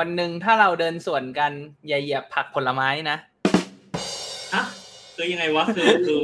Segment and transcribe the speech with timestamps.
[0.00, 1.52] วันหนึ่งถ้าเราเดินสวนกัน
[1.88, 3.16] อย่าเหยียบผักผลไม้นะ
[4.54, 4.64] ฮะ
[5.16, 6.20] คือยังไงวะคือคือ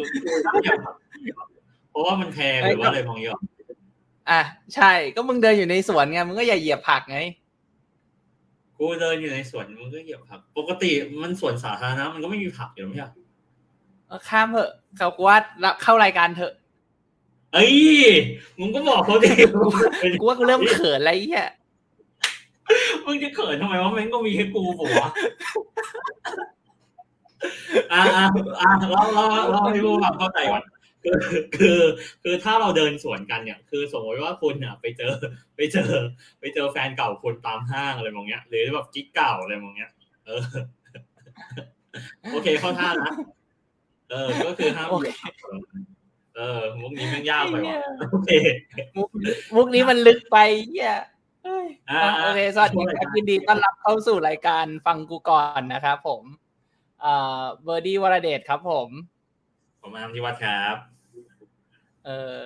[1.91, 3.39] เพราะว่ามันแพงหรือว่าอะไรมองเยอะ
[4.31, 4.41] อะ
[4.75, 7.19] ใช่ก็มึงเดินอยู่ในสวนไงมึงก็อย่าเหยียบผักไง
[8.79, 10.91] กูเดินอยู่ในสวนมึงก็เหยียบผัก ปกติ
[11.23, 13.09] มันสวนสาธารณะมันก็ไม่มีผักอยู่ไม่ใช่
[14.29, 15.37] ข้ามเถอะเขากว่า
[15.83, 16.53] เข้ารายการเถอะ
[17.55, 17.75] เอ้ย
[18.61, 19.31] มึงก็บอกเขาดิ
[20.21, 21.51] กูว่ากูเริ่มเขินอะไรเงี้ย
[23.07, 25.09] มึงจะเขินทำไมวะแม่งก็มีแค่กูปะวะ
[27.93, 28.25] อ่าอ่า
[28.61, 30.65] อ่าเราเราเราให้ผู้ฟังเข้าใจก่อน
[31.05, 31.19] คือ
[31.57, 31.81] คือ
[32.23, 35.13] คือถ้าเราเดินสวนกันเนี่ย คือสมมติว่าคุณเนี่ยไปเจอ
[35.57, 35.91] ไปเจอ
[36.41, 39.91] ไปเจอแฟนเก่าคุณตามห้างอะไรมองเงี้ย หรือแบบกิ๊กเก่าอะไรมองเงี้ย
[40.27, 40.43] เออ
[42.33, 43.13] โอเคเข้าท่านะ
[44.11, 44.89] เออ ก็คือห้าม
[46.37, 47.77] เออมุกนี้มันยากไปว่ะ
[48.11, 48.31] โอเค
[49.55, 50.37] มุกนี้มันลึกไป
[50.69, 50.95] เหี้ย
[52.23, 56.23] โอเคสวัสดีครับยินดีต้อนรับเข้าสู่รายการฟังกูก่อนนะครับผม
[57.01, 58.89] เอ่อเบอร์ดี้วรเดชครับผม
[59.83, 60.77] ผมอามที่วัดครับ
[62.07, 62.39] เออ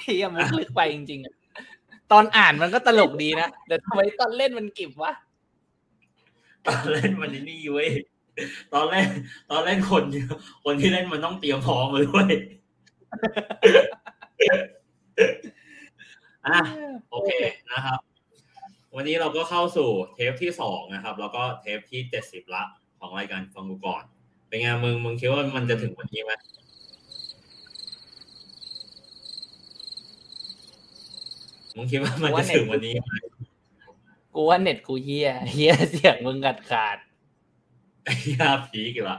[0.00, 5.12] เฮียมุกลึกไปจริงๆตอนอ่านมันก็ตลกดีนะแต่ทำไมตอนเล่นมันกิบวะ
[6.66, 7.88] ตอนเล่นมันนี่เว้ย
[8.72, 9.08] ตอนเล่น
[9.50, 10.02] ตอนเล่นคน
[10.64, 12.28] คนที่เล่นมันต้องเตรียมพร้อมเลยด้วย
[16.46, 16.60] อะ
[17.10, 17.30] โอเค
[17.72, 18.00] นะครับ
[18.96, 22.64] วันนี้เราก็เข้าสู่เทปที่สองนะครับ แล้วก็เทปที่เจ็ดสิบละ
[22.98, 24.02] ของรายการฟังกูก่อน
[24.48, 26.32] เป็นไงมึงมึงคิดว่ามันจะถึงวันนี้ไหม
[31.76, 33.12] มึงคิดว่ามันจะถึงวันนี้ไหม
[34.34, 36.98] กูว่าเน็ตกูเฮียเฮียเสียงมึงกัดขาด
[38.22, 39.18] เฮียพีกี่ละ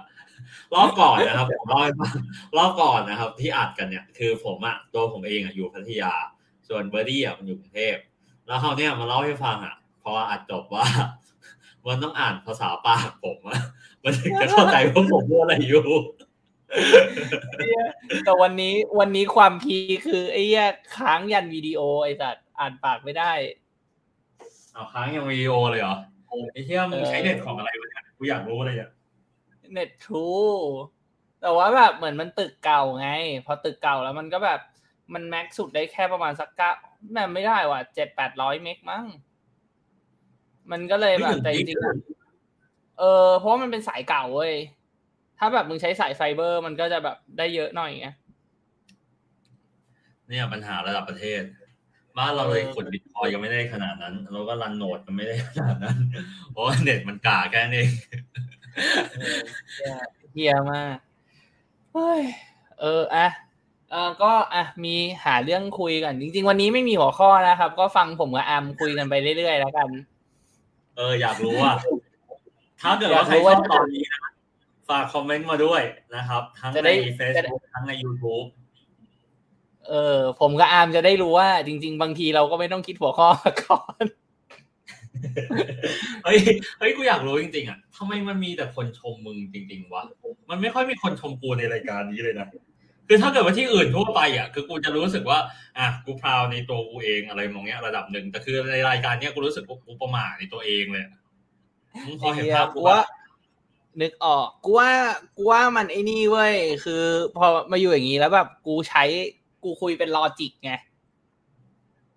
[0.75, 2.11] รอบก่อนนะครับผมเล่าให้ฟัง
[2.57, 6.13] รอบก่อนนะครับ ที่อัดกันเนี่ย คือผมอะตัวผมเองอะอยู่พัทยา
[6.67, 7.97] ส่วนเบอร์ดี้อะมันอยู่กรุงเทพ
[8.47, 10.85] แล้วเขาเนี่ยมาเล่าให้ฟังอะพออัดจบว่า
[11.87, 13.59] มันต้องอ่านภาษาปากผมอะ
[14.03, 15.83] มันถึงจะเข้าใจว่าผมพูดอะไรอยู่
[18.25, 19.77] แต่วันนี้วันนี้ความพี
[20.07, 23.31] คือไอ้แยกค้างยันวิดีโอไอ้สัตว์อ่านปากไม่ได้
[24.73, 25.95] เอาค้างยันวิดีโอเลยเหรอ
[26.53, 28.89] ไอ้เหี้ยมึงใช้เน็ตของอะไรวะเนี่ยกูอยากรู้เลยอะ
[29.73, 30.27] เน็ตทรู
[31.41, 33.09] แต่ว่าแบบเหมือนมันตึกเก่าไง
[33.45, 34.59] พอตึกเก่าแล้วมันก็แบบ
[35.13, 36.71] มัน max สุดได้แค่ประมาณสักเก้า
[37.11, 39.05] meg ไม่ได้ว่ะเจ็ดแปดร้อย meg มั้ง
[40.71, 44.53] มันก็เลยแบบแต่จริงๆเออเพราะว่ามันเป็นสายเก่าเว้ย
[45.39, 48.07] ถ้าแบบมึงใช้สายไฟเบอร์ มันก็จะแบบได้เยอะหน่อยไง
[50.27, 51.41] เนี่ยปัญหาระดับประเทศ
[52.17, 55.97] บ้านเราเลยขนบิตคอยยังไม่ได้ขนาดนั้น เราก็รันโนดกันไม่ได้ขนาดนั้น
[56.51, 57.85] เพราะว่าเน็ตมันกาแค่นี้
[60.33, 60.97] เฮียมาก
[61.93, 62.21] เฮ้ย
[62.79, 63.27] เอออะ
[63.91, 69.89] เออก็อะมีหาเรื่องคุยกัน จริง ๆ วันนี้ไม่มีหัวข้อนะครับ ก็ฟังผมกับอามคุยกันไปเรื่อยๆแล้วกัน
[70.97, 71.73] เออ อยากรู้ว่า
[72.81, 74.21] ถ้าเกิดว่าใครชอบตอนนี้นะ
[74.89, 75.81] ฝากคอมเมนต์มาด้วย
[76.15, 78.47] นะครับ ทั้งในเฟซบุ๊กทั้งใน YouTube
[79.87, 83.27] เออ ผมกับอามจะได้รู้ว่า จริง ๆ บางทีเราก็ไม่ต้องคิดหัวข้อ
[83.63, 84.05] ก่อน
[86.23, 86.39] เฮ้ย
[86.79, 90.03] เฮ้ยกูอยากรู้จริงๆอะทำไมมันมีแต่คนชมมึงจริง ๆวะ
[90.49, 92.47] มันไม่ค่อยมีคนชมกูในรายการนี้เลยนะ
[93.07, 95.39] คือถ้าเกิดว่าที่อื่นทั่วไปอะคือกูจะรู้สึกว่า
[95.77, 101.05] อะกูพราวในตัวกูเองอะไรมองเงี้ยระดับหนึ่งแต่คือในรายการเนี้ยกูรู้สึกกูประมาทในตัวเองเลย
[102.21, 102.99] พอเห็นภาพกูว่า
[104.01, 104.89] นึกออกกูว่า
[105.37, 107.03] กูว่ามันไอ้นี่เว้ยคือ
[107.37, 109.03] พอมาอยู่อย่างนี้แล้วแบบกูใช้
[109.63, 110.71] กูคุยเป็นลอจิกไง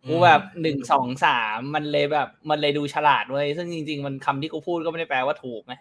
[0.06, 5.74] กูแบบหนึ่งสองสามมันเลยแบบ มันเลยดูฉลาดเว้ยซึ่งจริง ๆ มันคำที่กูพูดก็ไม่ได้แปลว่าถูกไง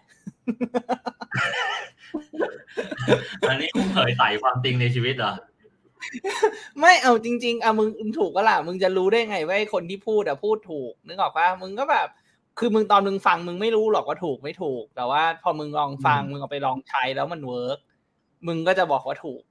[3.48, 5.34] อันนี้คุณเผยไต่ความจริงในชีวิตเหรอ
[6.80, 12.08] ไม่เอาจริง ๆอะมึงถูกก็ล่ะมึงจะรู้ได้ไงว่าคนที่พูดอะพูดถูกนึกออกปะมึงก็แบบ
[12.58, 17.78] คือมึงตอนมึงฟังมึงไม่รู้หรอกว่าถูกไม่ถูก แต่ว่าพอมึงลองฟังมึงเอาไปลองใช้แล้วมัน work
[18.46, 19.42] มึงก็จะบอกว่าถูก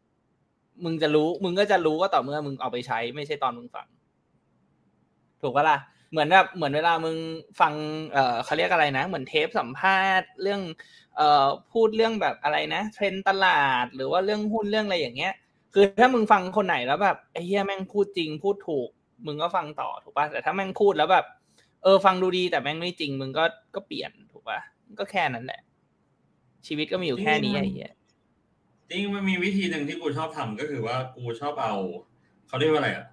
[0.83, 3.87] มึงจะรู้ มึงก็จะรู้ก็ต่อเมื่อมึงเอาไปใช้ ไม่ใช่ตอนมึงฟัง
[5.41, 5.77] ถูกปะล่ะ
[6.11, 7.17] เหมือนแบบเหมือนเวลามึง
[7.59, 7.73] ฟัง
[8.13, 10.61] เอ่อเขาเรียกอะไรนะ เหมือนเทปสัมภาษณ์เรื่อง
[11.17, 15.33] เอ่อพูดเรื่องแบบอะไรนะ เทรนตลาดหรือว่าเรื่องหุ้นเรื่องอะไรอย่างเงี้ย
[15.73, 18.89] คือถ้ามึงฟังคนไหนแล้วแบบไอ้เหี้ยแม่งพูดจริงพูดถูก
[19.25, 21.25] มึงก็ฟังต่อถูกป่ะแต่ถ้าแม่งพูดแล้วแบบ
[21.83, 23.43] เออฟังดูดีแต่แม่งไม่จริง มึงก็
[23.75, 24.59] ก็เปลี่ยนถูกป่ะ
[24.99, 25.61] ก็แค่นั้นแหละ
[26.67, 27.93] ชีวิตก็มีอยู่แค่นี้ไอ้เหี้ย
[28.89, 31.75] จริงมันมีวิธีหนึ่งที่กูชอบทำก็คือว่ากูชอบเอา
[32.47, 33.05] เขาเรียกว่าอะไรอะ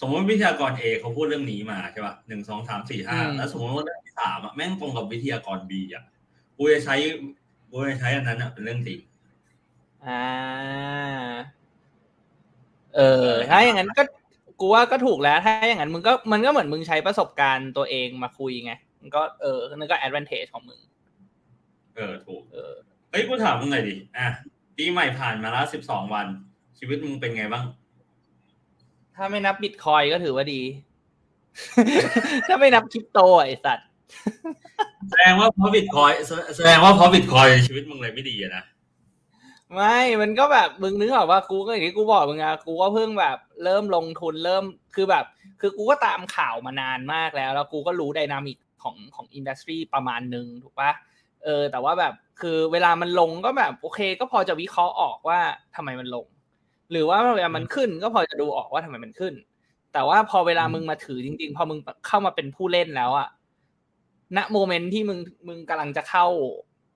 [0.00, 6.04] สมมติวิทยากรเอเขาพูดเรื่องนี้มาใช่ป่ะหนึ่งสองสามสี่ห้าแล้วสมมติว่าเรื่องที่สามอะแม่งตรงกับวิทยากรบีอะ
[6.56, 6.96] กูจะใช้
[7.70, 9.00] กูจะใช้อันนั้นอะเป็นเรื่องจริง
[10.06, 10.22] อ่า
[12.96, 14.02] เออ ถ้าอย่างนั้นก็
[14.60, 18.72] กูว่าก็ถูกแล้ว ถ้าอย่างนั้นมึงก็มันก็เหมือนมึงใช้ประสบการณ์ตัวเองมาคุยไง
[19.16, 20.80] ก็เออนั่นก็ advantage ของมึง
[21.96, 22.72] เออถูก เออ
[23.10, 24.26] เฮ้ยกูถามมึงหน่อยดิอะ
[24.76, 26.26] ปีใหม่ผ่านมาแล้วสิบสองวัน
[26.78, 27.64] ชีวิตมึงเป็นไงบ้าง
[29.16, 30.60] ถ้าไม่นับบิตคอยก็ถือว่าดี
[32.48, 33.86] ถ้าไม่นับคริปโตไอ้สัตว์
[35.10, 36.12] แสดงว่าเพราะบิตคอย
[36.56, 38.64] แสดงว่าเพราะบิตคอยชีวิตมึงเลยไม่ดีอะนะ
[39.74, 44.64] ไม่ มันก็แบบมึงนึกออกว่ากูก็อย่างที่กูบอกมึงอะกูก็เพิ่งแบบเริ่มลงทุนเริ่ม
[44.94, 45.24] คือแบบ
[45.60, 50.90] คือกูก็ตามข่าวมานานมากแล้ว แล้วกูก็รู้ dynamic ของของ industry ประมาณหนึ่งถูกปะ
[51.44, 55.40] เออ แต่ว่าแบบคือเวลามันลงก็แบบ โอเค ก็พอจะวิเคราะห์ออกว่า
[55.76, 56.26] ทำไมมันลง
[56.92, 59.34] หรือว่าเวลามันขึ้นก็พอจะดูออกว่าทำไมมันขึ้น
[59.92, 63.28] แต่ว่าพอเวลามึงมาถือจริง ๆ พอมึงเข้ามาเป็นผู้เล่นแล้วอะ
[64.36, 65.18] ณ moment ที่มึง
[65.48, 66.26] มึงกำลังจะเข้า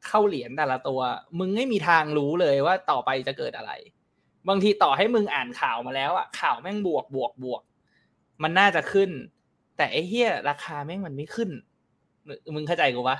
[0.06, 1.00] เข้าเหรียญแต่ละตัว
[1.38, 3.72] มึงไม่มีทางรู้เลยว่าต่อไปจะเกิดอะไร
[4.48, 7.62] บางทีต่อให้มึงอ่านข่าวมาแล้วอะข่าวแม่งบวกบวกบวก
[8.42, 9.10] มันน่าจะขึ้น
[9.76, 11.50] แต่ไอ้เฮียราคาแม่งมันไม่ขึ้น
[12.54, 13.18] มึงเข้าใจกูปะ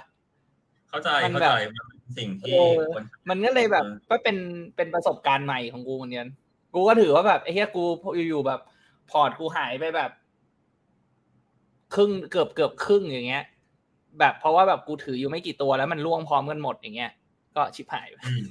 [0.90, 4.36] เข้าใจมันเข้าแบบใจมันเป็นสิ่งที่เออคนมันก็เลยแบบก็เป็น
[4.76, 6.28] เป็นประสบการณ์ใหม่ของกูเหมือนกัน
[6.76, 7.84] กูก็ถือว่าแบบไอ้เฮียกู
[8.28, 8.60] อยู่ๆแบบ
[9.10, 10.10] พอร์ตกูหายไปแบบ
[11.94, 13.44] ครึ่งเกือบเกือบครึ่งอย่างเงี้ย
[14.18, 17.12] แบบเพราะว่าแบบกูถืออยู่ไม่กี่ตัวแล้วมันล่วงพร้อมกันหมดอย่างเงี้ย
[17.56, 18.44] ก็ชิบหายไปอืม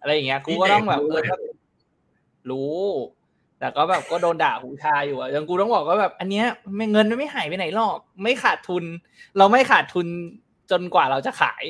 [0.00, 1.60] อะไรอย่างเงี้ย กูก็ต้องแบบนี่เอเด็อกรู้ก็
[2.50, 2.74] รู้
[3.58, 6.46] แต่ก็แบบก็โดนด่าหูชาอยู่อะยังกูต้องบอกว่าแบบ อันเนี้ย
[6.76, 8.84] ไม่เงินมันไม่หายไปไหนหรอก ไม่ขาดทุน
[9.38, 10.06] เราไม่ขาดทุน
[10.70, 11.62] จนกว่าเราจะขาย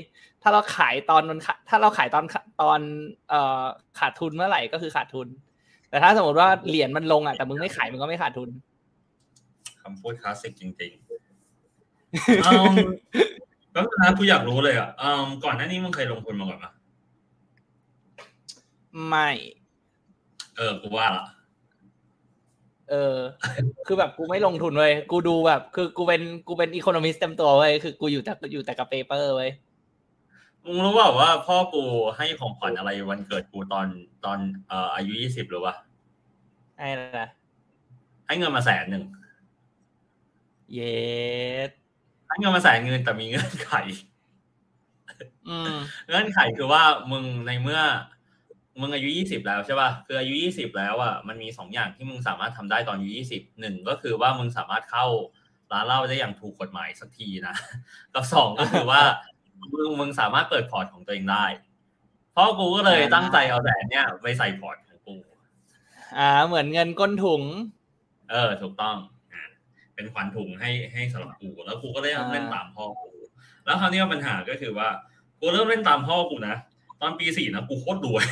[0.42, 2.24] ถ้าเราขายตอนมันขาถ้าเราขายตอน
[2.62, 2.80] ตอน
[3.30, 3.62] เอ่อ
[3.98, 5.28] ขาดทุนเมื่อไหร่ก็คือขาดทุน
[5.90, 8.48] แต่ถ้าสมมติว่าเหรียญมันลงอะแต่มึงไม่ขายมึงก็ไม่ขาดทุน
[9.82, 12.74] คำพูดคลาสสิกจริงๆอืม
[13.72, 16.72] แล้วนะกูอยากรู้เลยอะอืมก่อนหน้านี้มึงเคยลงทุนมาก่อนปะ
[19.08, 19.28] ไม่
[20.56, 21.26] เออกูว่าละ
[22.90, 23.16] เออ
[23.86, 29.50] คือแบบกูไม่ลงทุนเว้ยกูดูแบบ คือกูเป็นกูเป็นอีโคโนมิสเต็มตัวเว้ยคือกูอยู่แต่อยู่แต่กับเปเปอร์เว้ย
[30.64, 31.82] มึงรู้เปล่าว่าพ่อกู
[32.16, 33.86] ให้ของขวัญอะไรวันเกิดกูตอน
[34.24, 35.74] ตอนเอ่ออายุยี่สิบหรือวะ
[36.78, 37.28] ไอ้นะ
[38.26, 39.04] ให้เงินมาแสนหนึ่ง
[40.74, 40.80] เย
[41.68, 41.70] ส
[42.26, 43.72] ให้เงินมาแสนเงินแต่มีเงื่อนไข
[45.48, 45.74] อืม
[46.08, 47.80] เงื่อนไขคือว่ามึงในเมื่อ
[48.80, 55.06] มึงอายุยี่สิบแล้วใช่ป่ะคืออายุยี่สิบแล้วอะมันมีสองอย่างที่มึงสามารถทำได้ตอนอายุยี่สิบหนึ่งก็คือว่ามึงสามารถเข้า
[55.72, 57.54] ร้านเหล้าได้อย่างถูกกฎหมายสักทีนะ
[58.14, 59.02] กับสองก็คือว่า
[59.60, 61.44] มึงมึงสามารถเปิดพอร์ตของตัวเองได้
[62.32, 65.16] เพราะกูก็เลยตั้งใจเอาแสนเนี่ยไปใส่พอร์ตของกู
[66.18, 67.42] อ่า เหมือนเงินก้นถุง
[68.30, 68.96] เออ ถูกต้อง
[69.32, 69.42] อะ
[69.94, 73.10] เป็นขวัญถุงให้ให้สำหรับกูแล้วกูก็ได้เล่นตามพ่อกู
[73.64, 74.88] แล้วคราวนี้ปัญหาก็คือว่า
[75.40, 76.56] กูเริ่มเล่นตามพ่อกูนะ
[77.00, 78.24] ตอนปีสี่นะกูโคตรรวย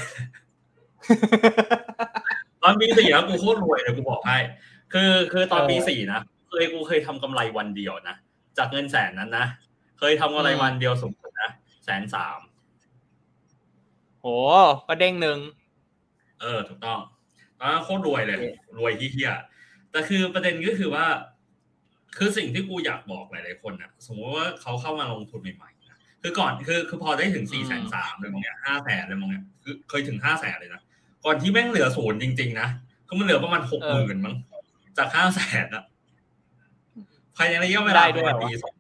[2.63, 4.39] ตอนปีสี่นะกูโคตรรวยเลยกูบอกให้
[4.93, 8.17] คือคือตอนปีเออสี่นะเคยกูเคยทำกำไรวันเดียวนะ
[8.59, 9.47] จากเงินแสนนั้นนะ
[9.99, 11.51] เคยทำกำไรอืมวันเดียวสูงสุดนะ
[11.85, 12.39] แสนสาม
[14.21, 14.27] โห
[14.89, 15.39] ก็เด้งหนึ่ง
[16.41, 16.99] เออถูกต้อง
[17.59, 18.39] ตอนนั้นโคตรรวยเลย
[18.79, 19.33] รวยที่เฮีย
[19.91, 21.07] แต่คือประเด็นก็คือว่า
[22.17, 30.83] คือสิ่งที่กูอยากบอกหลายๆคนนะสมมติว่าเขาเข้ามาลงทุนใหม่ๆนะคือก่อนคือคือพอได้ถึงสี่แสนสามเลยมองเนี้ยห้าแสนเลยมองเนี้ยคือเคยถึงห้าแสนเลยนะ
[31.25, 32.69] ก่อนที่แม่งเหลือศูนย์จริง ๆ นะ
[33.07, 34.35] คือมันเหลือประมาณหกหมื่นมั้ง
[34.99, 35.85] จากห้าแสนอะ
[37.37, 38.75] ภายในระยะเวลาประมาณปีสอง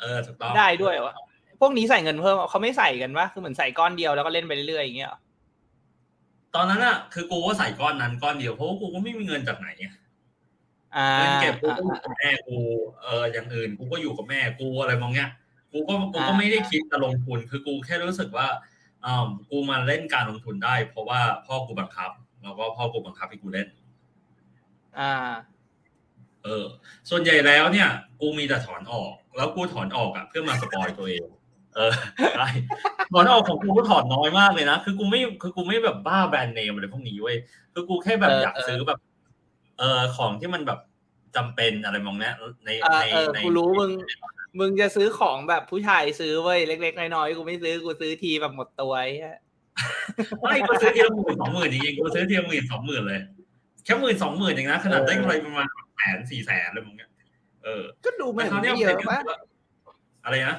[0.00, 1.14] เออถูกต้องได้ด้วยวะ
[1.60, 5.20] พวกนี้ใส่เงินเพิ่มเขาไม่ใส่กันวะคือเหมือนใส่ก้อนเดียวแล้วก็เล่นไปเรื่อยๆอย่างเงี้ยเหรอ
[6.54, 9.94] ตอนนั้นอะคือกูก็ใส่ก้อนนั้นก้อนเดียวเพราะว่ากูก็ไม่มีเงินจากไหนอะ
[10.96, 12.58] อ่าเงินเก็บกูอ่าก็อยู่อ่ากับแม่กู
[13.02, 15.30] เอออย่างอื่นกูก็อยู่กับแม่กูอะไรมองเนี้ย
[15.72, 18.46] กูก็กูก็อ่าไม่ได้คิดจะลงทุน คือกูแค่รู้สึกว่า
[19.04, 22.10] อ่ากูมาเล่นการลงทุนได้ เพราะว่าพ่อกูบังคับ
[22.42, 23.68] แล้วก็พ่อกูบังคับให้กูเล่น
[24.98, 25.12] อ่า
[26.44, 26.64] เออ
[27.10, 27.88] ส่วนใหญ่แล้วเนี่ย
[28.20, 31.26] กูมีแต่ถอนออก แล้วกูถอนออกอะเพื่อมาสปอยตัวเอง
[31.76, 31.92] เออ
[32.36, 32.48] ใช่
[33.12, 37.36] ถอนออกของกูก็ถอนน้อยมากเลยนะ คือกูไม่ คือกูไม่แบบบ้าแบรนด์เนมอะไรพวกนี้เว้ย
[37.72, 38.98] คือกูแค่แบบเอออยากซื้อแบบ
[39.78, 40.80] เออของที่มันแบบ
[41.36, 42.34] จำเป็นอะไรมองเนี้ย
[42.64, 43.90] ในอ่าในเออในกูรู้มึง
[44.58, 49.38] มึงจะซื้อของแบบผู้ชายซื้อเว้ยเล็ก ๆ น้อยๆกูไม่ซื้อกูซื้อทีแบบหมดตัวไอ้เหี้ย
[50.42, 53.20] ไม่กูซื้อทีละหมื่นสองหมื่นจริงๆกูซื้อทีละหมื่นสองหมื่นเลย
[53.84, 57.10] แค่หมื่นสองหมื่นเองนะขนาดได้กำไรประมาณ แสนสี่แสนอะไรมองเนี้ย
[57.64, 59.20] เออ ก็ดูไม่แต่คราวไม่เนี้ยเยอะป็นปะ
[60.24, 60.56] อะไรนะ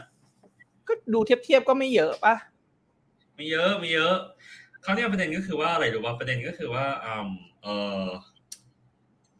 [0.87, 2.35] ก็ดูเทียบเทียบๆก็ไม่เยอะปะ
[3.37, 4.15] มีเยอะมีเยอะ
[4.83, 7.29] คราวเนี้ยประเด็นก็คือว่าอะไรรู้ป่ะประเด็นก็คือว่าอืม
[7.63, 7.67] เอ
[8.05, 8.07] อ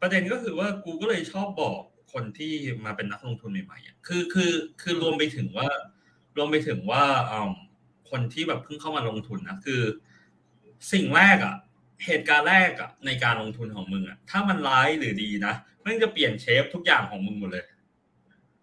[0.00, 1.80] ประเด็นก็คือว่ากูก็เลยชอบบอก
[2.12, 2.52] คนที่
[2.84, 5.68] มาเป็นนักลงทุนใหม่ๆอะคือคือคือรวมไปถึงว่า
[6.36, 7.52] รวมไปถึงว่าอืม
[8.10, 9.82] คนที่แบบเพิ่งเข้ามาลงทุนนะคือ
[10.92, 11.56] สิ่งแรกอะ
[12.04, 17.64] เหตุการณ์แรกอะในการลงทุนของมึงอะถ้ามันร้ายหรือดีนะมันจะเปลี่ยนเชฟทุกอย่างของมึงหมดเลย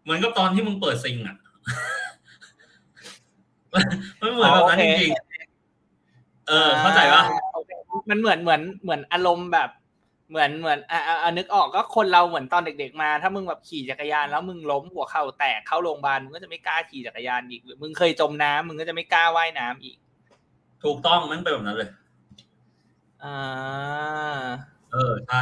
[0.03, 1.37] เหมือนกับตอนที่มึงเปิดซิงอะ
[4.21, 7.23] มันเหมือนแบบนั้นจริงๆเออ เข้าใจปะ
[7.53, 7.71] โอเค
[8.09, 9.69] มันเหมือนเหมือนเหมือนอารมณ์แบบ
[10.29, 19.97] เหมือนเหมือนอ่าอ่านึกออกก็คนเราเหมือนตอนเด็ก ๆ มา ถ้ามึงแบบขี่จักรยานแล้วมึงล้มหัวเข่าแตกเข้าโรงพยาบาลมึงก็จะไม่กล้าขี่จักรยานอีกหรือมึงเคยจมน้ำมึงก็จะไม่กล้าว่ายน้ำอีก
[20.83, 21.89] ถูกต้องมันเป็นแบบนั้นเลย
[23.23, 24.45] อ่า
[24.91, 25.41] เออใช่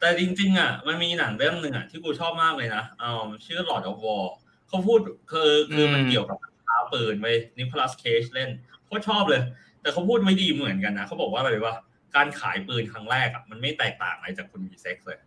[0.00, 4.24] แต่จริงๆอะมันมีหนังเรื่องหนึ่งอะที่กูชอบมากเลยนะอ่าชื่อ Lord of War
[4.68, 4.98] เขาพูด
[5.30, 7.26] คือคือมันเกี่ยวกับท้าปืนไป
[7.58, 8.50] นิโคลัสเคจเล่น
[8.84, 9.42] โคตรชอบเลย
[9.82, 11.74] แต่เขาพูดไม่ดีเหมือนกันนะเขาบอกว่าอะไรว่า
[12.16, 15.18] การขายปืนครั้งแรกอะมันไม่แตกต่างอะไรจากคุณมีเซ็กซ์เลย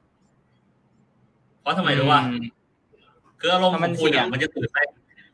[1.62, 2.22] เพราะทำไมรู้ว่า
[3.40, 4.90] คืออารมณ์ของคุณอะมันจะตื่นเต้น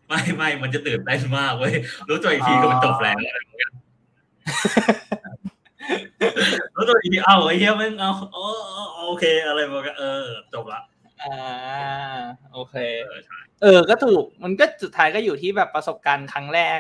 [0.08, 1.74] ไม่ไม่มันจะตื่นเต้นมากเว้ย
[2.10, 3.18] รู้ตัวอีกทีก็มันจบแล้ว
[5.86, 8.38] อะไรอย่างเงี้ยรู้ตัวอีกทีเอ้าไอ้เหี้ยมึงเอาโอ
[9.08, 10.24] โอเค อะไรบอกเออ
[10.54, 10.82] จบละ
[11.22, 11.36] อ่า
[12.54, 16.80] โอเคเออใช่เออ ก็ถูก มันก็สุดท้ายก็อยู่ที่แบบประสบการณ์ครั้งแรก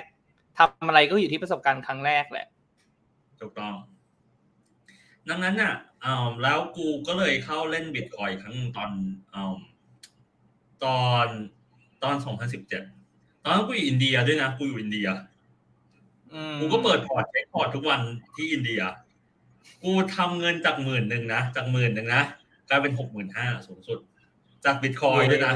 [0.57, 2.47] ทำอะไรก็อยู่ที่ประสบการณ์ครั้งแรกแหละ
[3.39, 3.73] ถูกต้อง
[5.29, 8.91] ดังนั้นน่ะอ่าแล้วกูก็เลยเข้าเล่นบิตคอยครั้งหนึ่งตอน
[9.33, 9.55] อ่า
[10.83, 11.27] ตอน
[12.03, 12.83] ตอนสองพันสิบเจ็ด
[13.43, 15.30] ตอนนั้นกูอยู่อินเดียด้วยนะ กูอยู่อินเดียอืม
[16.59, 18.01] กูก็เปิด port เช็ค port ทุกวัน
[18.35, 18.81] ที่อินเดีย
[19.83, 22.23] กูทำเงินจากหมื่นหนึ่งนะจากหมื่นหนึ่งนะ
[22.69, 23.99] กลายเป็นหกหมื่นห้าสูงสุด
[24.65, 25.53] จากบิตคอยด้วยนะ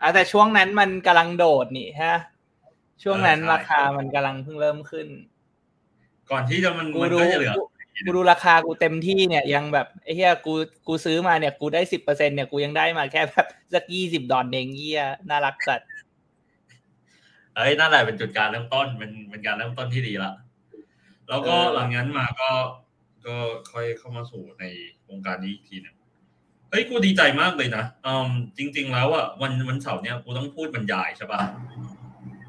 [0.00, 2.16] อะแต่ช่วงนั้นมันกำลังโดดนี่ฮะ
[3.02, 5.08] ช่วงนั้นราคามันกำลังเพิ่งเริ่มขึ้น
[6.30, 7.62] ก่อนที่จะมันกูมันดูก็จะเหลือกู
[8.06, 10.54] กูดูราคากูเต็มที่เนี่ยยังแบบไอ้เหี้ยกู
[10.86, 15.88] กูซื้อมาเนี่ย กูได้สิบเปอร์เซ็นเนี่ยกูยังได้มาแค่แบบสักยี่สิบดอลเองเหี้ยน่ารักสัตว์
[17.58, 20.32] เอ้ยนั่นแหละเป็นจุดการเริ่มต้นเป็นเป็นการเริ่มต้นที่ดีละ
[21.28, 22.50] แล้วก็หลังนั้นมาก็
[23.26, 23.34] ก็
[23.72, 24.64] ค่อยเข้ามาสู่ใน
[25.08, 25.96] วงการนี้อีกทีหนึง
[26.70, 31.40] เฮ้ยกูดีใจมากเลยนะอืมจริง ๆ แล้วอะวันวันเสาร์เนี้ยกูต้องพูดบรรยายใช่ป่ะ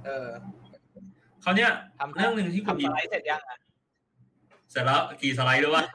[0.05, 0.29] เออ
[1.41, 3.59] เขาวเนี้ยทำเรื่องหนึ่งที่กูทำดีสไลด์เสร็จยังอะ
[4.71, 5.85] เสร็จแล้วกี่สไลด์ด้วยวะ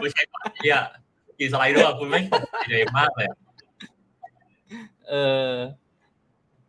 [0.00, 0.76] กูใช้ปากเหีย
[1.38, 3.28] กี่สไลด์ด้วยวะกูไม่ดีใจมากเลย
[5.08, 5.14] เอ
[5.48, 5.50] อ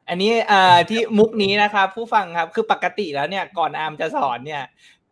[0.10, 4.64] อันนี้อ่าที่มุกนี้นะครับผู้ฟังครับคือปกติแล้วเนี่ยก่อนอาร์มจะสอนเนี่ย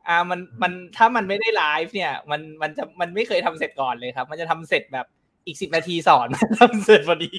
[0.09, 5.05] อาร์มมันมันถ้ามันไม่ได้ไลฟ์เนี่ย มันมันจะมันไม่เคยทำเสร็จก่อนเลยครับ มันจะทำเสร็จแบบ
[5.45, 6.27] อีกสิบนาทีสอน
[6.61, 7.31] ทำเสร็จพอดี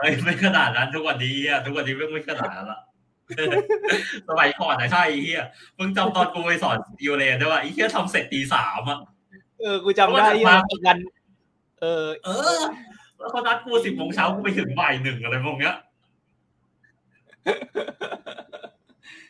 [0.00, 2.80] เฮ้ยไม่ขนาดนั้นทุกวันนี้อะทุกวันนี้ไม่ขนาดนั้นละ
[4.28, 5.44] สมัยก่อนนะใช่ไอ้เฮีย
[5.78, 9.00] มึงจำตอนกูไปสอนยูเรนได้ป่ะไอ้เฮียทำเสร็จตีสามอะ
[9.60, 10.98] เออกูจำได้เพราะว่าที่มาอีกวัน
[11.80, 12.28] เออ เอ
[12.58, 12.62] อ
[13.18, 15.74] แล้วเขานัดกูสิบโมงเช้ากูไปถึงบ่ายหนึ่งอะไรพวกเนี้ย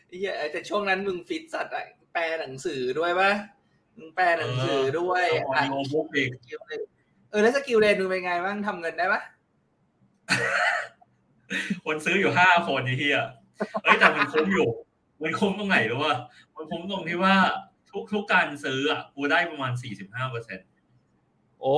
[0.19, 3.31] เหี้ยแต่ช่วงนั้นมึงฟิตสัตว์อะแปลหนังสือด้วยปะ
[3.97, 6.29] มึงแปลหนังสือด้วยอออะโนบุ๊กอีก
[7.29, 9.21] เออแล้วสกิลเรียนมึงเป็นไงบ้างทำเงินได้ปะ
[11.85, 13.19] คนซื้ออยู่ห้าคนไอ้เฮีย
[13.83, 14.67] เฮ้ยแต่มันคุ้มอยู่
[15.21, 16.15] มันคุ้มตรงไหนรู้ป่ะ
[16.55, 17.35] มันคุ้มตรงที่ว่า
[17.91, 20.67] ทุกทุกการซื้ออะกูได้ประมาณสี่สิบห้าเปอร์เซ็นต์
[21.61, 21.77] โอ้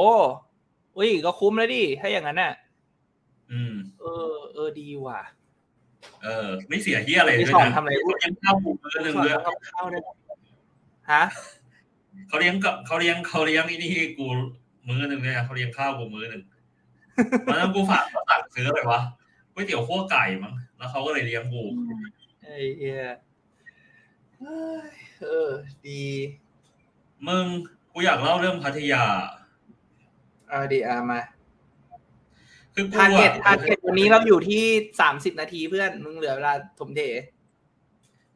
[0.98, 2.54] อุ้ยก็คุ้มแล้วดิ ถ้าอย่างนั้นน่ะ
[3.52, 5.22] อืม เออ เออดีว่ะ
[6.24, 10.16] เออ ไม่เสียเฮียอะไรมีด้วยสอนนะทำอะไรเขาเลี้ยงข้าวกูมื้อหนึ่งด้วยสอนทำข้าวได้ปะ
[11.12, 11.24] ฮะ
[12.28, 14.28] เขาเลี้ยงกับเขาเลี้ยงเขาเลี้ยงไอ้นี่ให้กู
[14.88, 16.44] มื้อหนึ่งเลยนะเขาเลี้ยงข้าวกูมื้อหนึ่ง
[17.46, 19.02] วันนั้นกูฝากเขาสั่งซื้ออะไรวะ
[19.54, 21.64] ก๋วยเตี๋ยวคั่วไก่มั้งแล้วเขาก็เลยเลี้ยงกู
[22.44, 23.06] ไอ้เหี้ย
[24.40, 25.50] เอ้ยเออ
[25.88, 26.04] ดี
[27.28, 27.46] มึง
[27.92, 29.04] กูอยากเล่าเรื่องพัทยา
[30.50, 31.20] เอาดีอามา
[32.76, 34.64] คือกู target อะ target วันนี้เราอยู่ที่
[35.02, 37.02] สามสิบนาทีเพื่อนมึงเหลือเวลาถมเท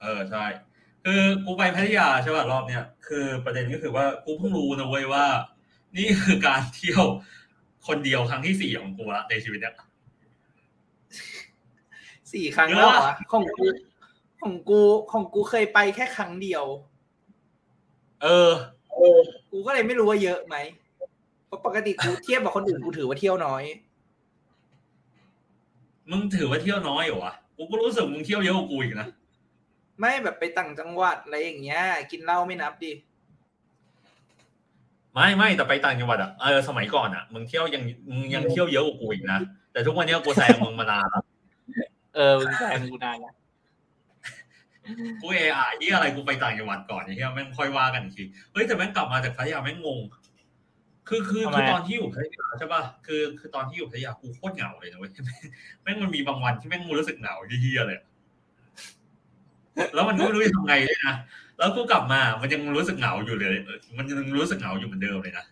[0.01, 0.45] เออใช่
[1.05, 5.25] คือกูไปพัทยาใช่ป่ะรอบเนี้ยคือประเด็นก็คือว่ากูเพิ่งรู้นะเว้ยว่า
[5.97, 7.03] นี่คือการเที่ยว
[7.87, 9.75] คนเดียวครั้งที่สี่ของกูละในชีวิตเนี้ย
[12.33, 13.65] สี่ครั้งแล้วเหรอของกู
[14.41, 16.63] ของกูของกูเคยไปแค่ครั้งเดียว
[18.23, 18.51] เออ
[19.51, 20.55] กูก็เลยไม่รู้ว่าเยอะไหม
[21.45, 23.63] เพราะปกติกูเทียบกับคนอื่นกูถือว่าเที่ยวน้อย
[26.11, 29.07] มึงถือว่าเที่ยวน้อยเหรอวะกูก็รู้สึกมึงเที่ยวเยอะกว่ากูอีกนะ
[29.99, 32.91] ไม่แบบไปต่างจังหวัดอะไรอย่างเงี้ย กินเหล้าไม่นับดิ
[35.13, 39.39] ไม่ไม่แต่ไปต่างจังหวัดอะเออสมัยก่อนอะมึงเที่ยวยังมึงยังเที่ยวเยอะกว่ากูอีกนะ
[39.71, 41.23] แต่ทุกวันเนี้ยกูแซงมึงมานานแล้ว
[42.15, 43.33] เออมึงแซงกูนานละ
[45.21, 49.99] กูเอไอที่อะไรกูไปต่างจังหวัดก่อนไอ้เหี้ยแม่งค่อยว่ากันอีกทีเฮ้ยแต่แม่งกลับมาจากพัทยาแม่งงง
[51.07, 55.11] คือคือคือตอนที่อยู่พัทยาใช่ป่ะคือคือตอนที่อยู่พัทยากูโคตรเหงาเลยนะเว้ย
[55.83, 57.99] แม่งมันมีบางวันที่แม่งรู้สึกเหงาเฮี้ยๆเลย
[59.93, 61.13] แล้วมันก็ไม่รู้จะทำไงเลยนะ
[61.57, 65.45] แล้วกูกลับมา มันยังรู้สึกเหงาอยู่เลยเออมันยังรู้สึกเหงาอยู่เหมือนเดิมเลยนะ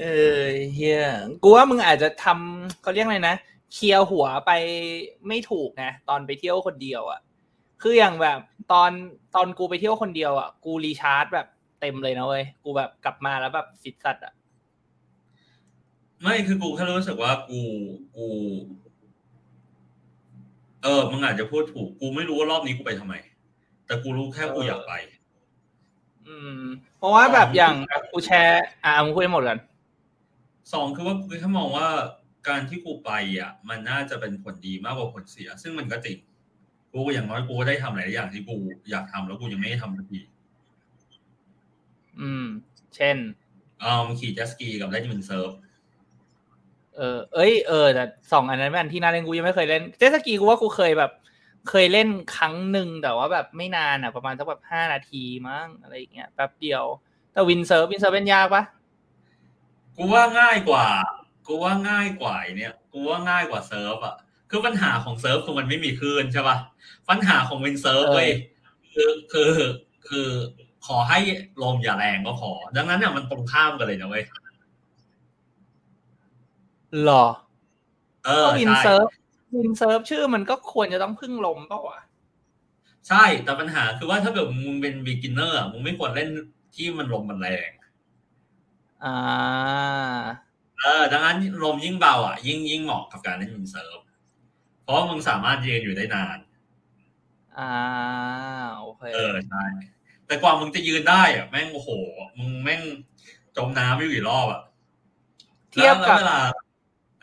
[0.00, 0.04] เอ
[0.40, 0.42] อ
[0.74, 1.02] เฮีย
[1.42, 3.36] กูว่ามึงอาจจะทำเขาเรียกอะไรนะ
[3.72, 4.50] เคลียร์หัวไป
[5.28, 7.20] ไม่ถูกไงตอนไปเที่ยวคนเดียวอะ
[7.82, 8.40] คืออย่างแบบ
[8.72, 8.90] ตอน
[9.34, 11.46] ตอนกูไปเที่ยวคนเดียวอะ กูรีชาร์จแบบ
[11.80, 14.32] เต็มเลยนะเว้ยกูแบบกลับมาแล้วแบบฟิตสัตว์อะ
[16.22, 17.60] ไม่คือกูแค่รู้สึกว่ากู
[18.16, 18.26] กู
[20.82, 23.14] เออมึงอาจจะพูดถูก กูไม่รู้ว่ารอบนี้กูไปทำไม
[23.86, 24.92] แต่กูรู้แค่กูอยากไป
[26.26, 26.62] อืม
[26.98, 29.58] เพราะว่าแบบอย่างแบบกูแชร์ อะมึงพูดให้หมดกัน
[30.72, 31.88] สองคือว่ากูแค่มองว่า
[32.48, 36.18] การที่กูไปอะ มันน่าจะเป็นผลดีมากกว่าผลเสีย ซึ่งมันก็จริง
[36.92, 38.56] กูอย่างน้อยกูก็ได้ทำหลายอย่างที่กู
[38.90, 40.20] อยากทำแล้วกูยังไม่ได้ทำสักที
[42.20, 42.44] อืม
[42.96, 43.16] เช่น
[43.82, 45.50] อ่าขี่เจ็ตสกีกับเล่น windsurf
[46.96, 51.10] เออเอ้ยเออแต่สองอันนั้นเป็นอันที่น่าเล่นกูยังไม่เคยเล่นเจ็ตสกีกูว่ากูเคยแบบ
[51.68, 56.84] เคยเล่นครั้งหนึ่งแต่ว่าแบบไม่นานอะ ประมาณสักแบบห้านาทีมั้งอะไรอย่างเงี้ยแป๊บเดียว
[57.32, 58.62] แต่ windsurf windsurf เป็นยากปะ
[59.96, 60.86] กูว่าง่ายกว่า
[61.46, 64.16] กูว่าง่ายกว่าไอ้เนี่ยกูว่าง่ายกว่า surf อะ
[64.50, 66.56] คือปัญหาของ surf คือมันไม่มีคลื่นใช่ป่ะ
[67.08, 68.30] ปัญหาของ windsurf เว้ย
[68.92, 69.50] คือคือ
[70.08, 70.28] คือ
[70.88, 71.18] ขอให้
[71.62, 74.24] ลมอย่าแรงก็พอ ดังนั้นเนี่ยมันตรงข้ามกันเลยนะเว้ย
[77.04, 77.26] หรอ
[78.26, 79.08] เออก็ wind ใช่ surf
[79.56, 82.00] windsurf ชื่อมันก็ควรจะต้องพึ่งลมเปล่าวะ
[83.08, 86.28] ใช่ แต่ปัญหาคือว่าถ้าเกิดมึงเป็น beginner อะมึงไม่ควรเล่น
[86.74, 87.70] ที่มันลมมันแรง
[89.04, 89.16] อ่า
[90.80, 93.98] เออ ดังนั้นลมยิ่งเบาอะ ยิ่งยิ่งเหมาะกับการเล่น windsurf
[94.82, 96.38] เพราะว่ามึงสามารถยืนอยู่ได้นาน
[97.58, 97.72] อ่า
[98.78, 99.64] โอเค เออ ใช่
[100.28, 101.88] แต่กว่ามึงจะยืนได้อะแม่งโอ้โห
[102.38, 102.82] มึงแม่ง
[103.56, 104.60] จมน้ำไม่อยู่กี่รอบอะ
[105.70, 106.38] เทียบกับแล้วเวลา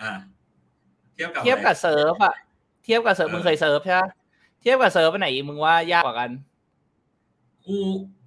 [0.02, 0.12] อ่า
[1.14, 2.36] เทียบกับเทียบกับอะไร surf อะ
[2.84, 4.02] เทียบกับ surf เออมึงเคย surf ใช่ไหม
[4.62, 6.32] เทียบกับเซิร์ฟอันไหนมึงว่ายากกว่ากัน
[7.66, 7.78] กู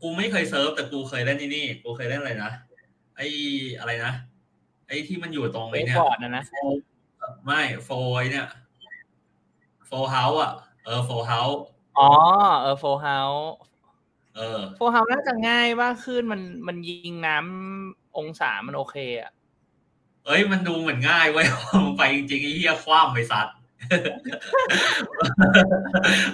[0.02, 2.50] กูไม่เคย surf แต่กูเคยเล่นที่นี่กูเคยเล่นอะไรนะ
[3.16, 3.20] ไอ
[3.78, 4.12] อะไรนะ
[4.88, 6.54] ไอที่มันอยู่ตรงเวไอ้กเนี่ยบอร์ดนะนะโฟ
[7.44, 8.46] ไม่โฟไอเนี่ย
[9.86, 10.52] โฟเฮาส์อะ
[10.84, 11.62] เออโฟเฮาส์
[11.98, 12.08] อ๋อ
[12.60, 13.48] เออโฟเฮาส์
[14.38, 19.33] เออโฟเฮาส์น่าจะง่ายว่าขึ้นมันมันยิงน้ำองศามันโอเคอะ
[20.27, 21.46] เอ้ยมันดูเหมือนง่ายเว้ย
[21.85, 23.57] มึงไปจริงๆไอ้เหี้ยคว่ำไปสัตว์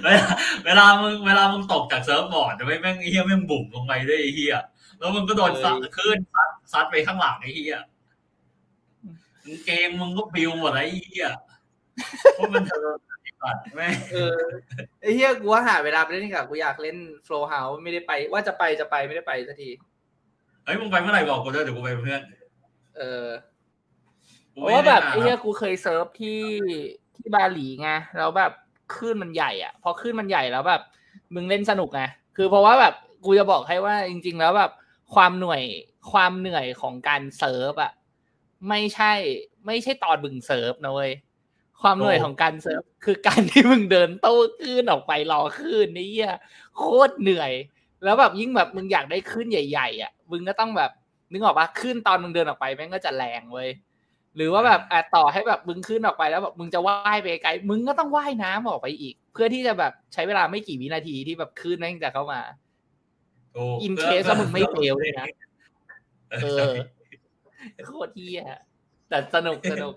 [0.05, 0.25] เวลา
[0.65, 4.57] เวลามึงเวลามึงตกจากเซิร์ฟบอร์ดจะไม่แม่งไอ้เหี้ยแม่งบุ่มลงไปด้วยไอ้เหี้ย
[4.99, 7.79] แล้วมึงก็โดนซัดขึ้นซัดซัดไปข้างหลังไอ้เหี้ย
[9.45, 11.29] กางเกงมึงก็ปลิวหมดไอ้เหี้ย
[12.35, 12.87] เพราะมันเธอ
[13.45, 14.39] ไอ้สัตว์แม่งเออ
[15.01, 19.71] ไอ้เหี้ยกูว่าหาเวลาไปเล่นกับกูอยากเล่น Flow House ไม่ได้ไป ว่าจะไปจะไปไม่ได้ไปสักที
[20.65, 22.23] เฮ้ยมึงไปเมื่อไหร่บอกกูด้วยเดี๋ยวกูไปเป็นเพื่อน
[22.99, 23.27] เออ
[24.55, 26.41] กูเพไม่ราะว่าได้แบบมาไอ้เหี้ยกูเคย surf ที่
[27.17, 28.53] ที่บาหลีไงแล้วแบบ
[28.95, 30.83] คลื่นมันใหญ่อะพอคลื่นมันใหญ่แล้วแบบ
[31.35, 32.03] มึงเล่นสนุกไง
[32.37, 34.71] คือเพราะว่าแบบกูจะบอกให้ว่าจริง ๆ แล้วแบบ
[35.15, 35.63] ความเหนื่อย
[36.13, 37.93] ความเหนื่อยของการ surf อะ
[38.69, 39.13] ไม่ใช่
[39.67, 41.13] ไม่ใช่ตอนมึง surf นะเว้ย
[41.85, 46.33] ความเหนื่อยของการ surf คือการที่มึงเดินโต้คลื่นออกไปรอคลื่นนี่เหี้ย
[46.79, 47.53] โคตรเหนื่อย
[48.05, 50.91] แล้วแบบยิ่งแบบมึงอยากได้คลื่นใหญ่ๆอะมึงก็ต้องแบบ
[51.33, 53.69] นึกออกปะคลื่นตอนมึงเดินออกไปแม่งก็จะแรงเว้ย
[54.37, 62.41] หรือว่าแบบอะต่อให้แบบมึงขึ้นออกไปแล้วแบบมึงจะว่ายไปไกลมึงก็ต้องว่ายน้ำออกไปอีก เพื่อที่จะแบบใช้เวลาไม่กี่วินาทีที่แบบคลื่นแม่งจะเข้ามา
[63.57, 65.27] ถูก in case ว่ามึงไม่ fail เลยนะ
[66.31, 66.75] เอเออ
[67.77, 68.43] อโคตรเหี้ย
[69.09, 69.95] แต่สนุกสนุก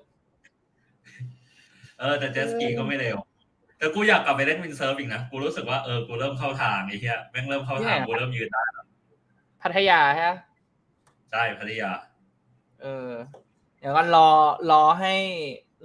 [1.99, 3.17] เออแต่เจ็ตสกีก็ไม่เลว
[3.77, 8.63] แต่กูอยากกลับไปเล่น windsurf อีกนะ กูรู้สึกว่าเออ กูเริ่มเข้าทางไอ้เหี้ยแม่งเริ่มเข้าทางกูเริ่มยืนได้
[9.62, 10.33] พัทยาฮะ
[11.31, 11.89] ใช่พัทยา
[12.81, 13.12] เออ
[13.79, 14.29] เดี๋ยวก็รอ
[14.71, 15.15] รอให้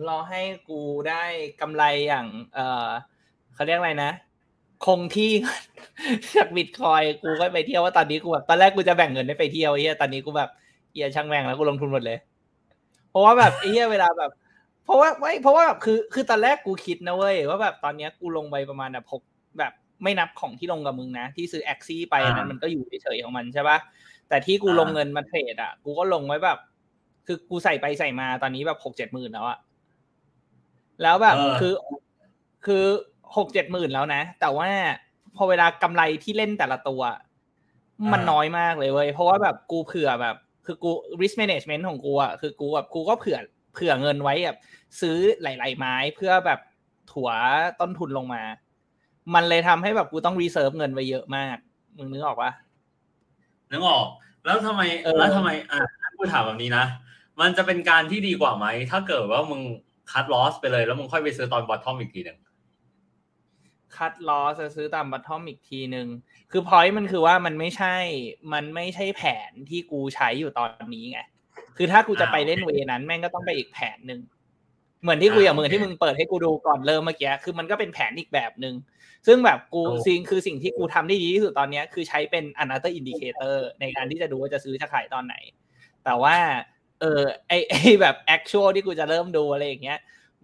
[0.09, 1.23] รอให้กูได้
[1.61, 2.89] กำไรอย่าง เออ
[3.55, 4.11] เขาเรียกอะไรนะ
[4.87, 5.33] คงที่
[6.37, 10.51] จากบิตคอยกูก็ไปเที่ยวว่าตอนนี้กูแบบตอนแรกกูจะแบ่งเงินให้ไปเที่ยวไอ้เหี้ยตอนนี้กูแบบ
[10.93, 12.19] เหี้ยช่างแม่งแล้วกูลงทุนหมดเลย
[13.11, 14.31] เพราะว่าแบบไอ้เหี้ยเวลาแบบ
[14.85, 19.23] เพราะว่าไม่เพราะว่าแบบคือคือตอนแรกกูคิดนะเว้ยว่าแบบตอนเนี้ยกูลงไปประมาณแบบหก
[19.59, 23.79] แบบไม่นับของที่ลงกับมึงนะ ที่ซื้อแอคซี่ไปอันนั้นมันก็อยู่เฉยๆของมันใช่ปะ
[24.29, 26.59] แต่ที่กูอ่าลงเงินมาเทรดอะ กูก็ลงไว้แบบ
[27.27, 29.59] คือกูใส่ไปใส่มาตอนนี้แบบหกเจ็ดหมื่นแล้วอะ
[31.03, 31.75] แล้วแบบเออคือ
[32.67, 32.85] คือ
[33.37, 34.69] หกเจ็ดหมื่นแล้วนะ แต่ว่า
[35.37, 37.03] พอเวลากำไรที่เล่นแต่ละตัว
[38.13, 40.91] มันน้อยมากเลยเว้ยเพราะว่าแบบกูเผื่อแบบ คือกู
[41.21, 43.39] risk management ของกูอะคือกูแบบกูก็เผื่อ
[43.73, 44.59] เผื่อเงินไว้แบบ
[45.01, 46.61] ซื้อหลาย ๆ ไม้เพื่อแบบ
[47.13, 47.31] ถัว
[47.81, 48.43] ต้นทุนลงมา
[49.35, 51.57] มันเลยทำให้แบบกูต้อง reserve เงินไว้เยอะมาก
[51.97, 52.51] มึงนึกออกปะ
[53.71, 54.07] นึกออก
[54.45, 55.81] แล้วทำไมเออแล้วทำไมอะ
[56.17, 56.85] กูถามแบบนี้นะ
[57.41, 59.63] มันจะเป็นการที่ดีกว่าไหม ถ้าเกิดว่ามึง
[60.11, 62.39] cut loss ไปเลยแล้วมึงค่อยไปซื้อตอน bottom อีกทีหนึ่ง
[63.97, 66.07] cut loss ซื้อตาม bottom อีกทีหนึ่ง
[66.51, 67.97] คือ point มันคือว่ามันไม่ใช่
[68.53, 71.21] มันไม่ใช่แผนที่กูใช้อยู่ตอนนี้ไง
[71.77, 74.21] คือถ้ากูจะไปเล่น way นั้นแม่งก็ต้องไปอีกแผนหนึ่ง
[75.03, 78.75] เหมือนที่คุยกับมึงที่มึงเปิดให้กูดูก่อนเริ่มเมื่อกี้คือมันก็เป็นแผนอีกแบบหนึ่ง
[79.27, 85.35] ซึ่งแบบกูสิ่งคือสิ่งที่กูทำได้ดีที่สุดตอนนี้คือใช้เป็น another indicator ในการที่จะดูว่าจะซื้อจะขายตอนไหน
[86.05, 86.37] แต่ว่า
[87.01, 89.99] เออไอไอแบบ actual ที่กูจะเริ่มดูอะไรอย่างเงี้ย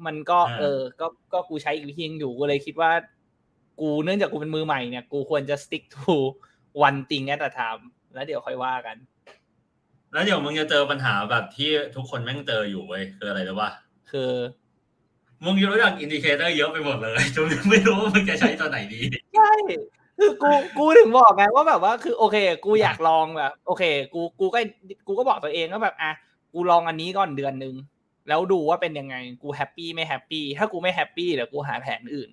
[0.07, 2.91] มันก็เออก็ก็กูใช้อีกวิธีอยู่กูเลยคิดว่า
[3.81, 6.14] กูเนื่องจากกูเป็นมือใหม่เนี่ย กูควรจะ stick to
[6.87, 8.97] one thing at a time แล้วเดี๋ยวค่อยว่ากัน
[10.12, 13.71] แล้วเดี๋ยวมึงจะเจอปัญหาแบบที่ทุกคนแม่งเจออยู่เว้ยคืออะไรรู้ป่ะ
[14.11, 14.33] คือ
[15.44, 19.01] มึงรู้จัก indicator เยอะไปหมดเลยจนไม่รู้ว่ามึงจะใช้ตัวไหนดี
[19.35, 19.53] ใช่
[20.18, 24.59] คือกูกูถึงบอกไงว่าแบบว่าคือโอเค กูอยากลองแบบ โอเค กูกูก็
[25.07, 26.11] กูก็บอกตัวเองก็แบบอะ
[26.53, 27.75] กูลองอันนี้ก่อนเดือนหนึ่ง
[28.29, 32.31] แล้วดูว่าเป็นยังไงกู happy ไม่ happy ถ้ากูไม่ happy เดี๋ยวกูหาแผนอื่น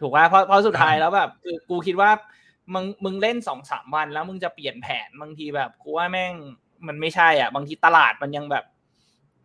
[0.00, 2.10] ถูกป่ะเพราะเพราะสุดท้ายแล้วแบบคือกูคิดว่า
[2.74, 6.34] มึงมึงเล่นสองสามวันแล้วมึงจะเปลี่ยนแผนบางทีแบบกูว่าแม่ง
[6.88, 8.64] มันไม่ใช่อะ บางทีตลาดมันยังแบบ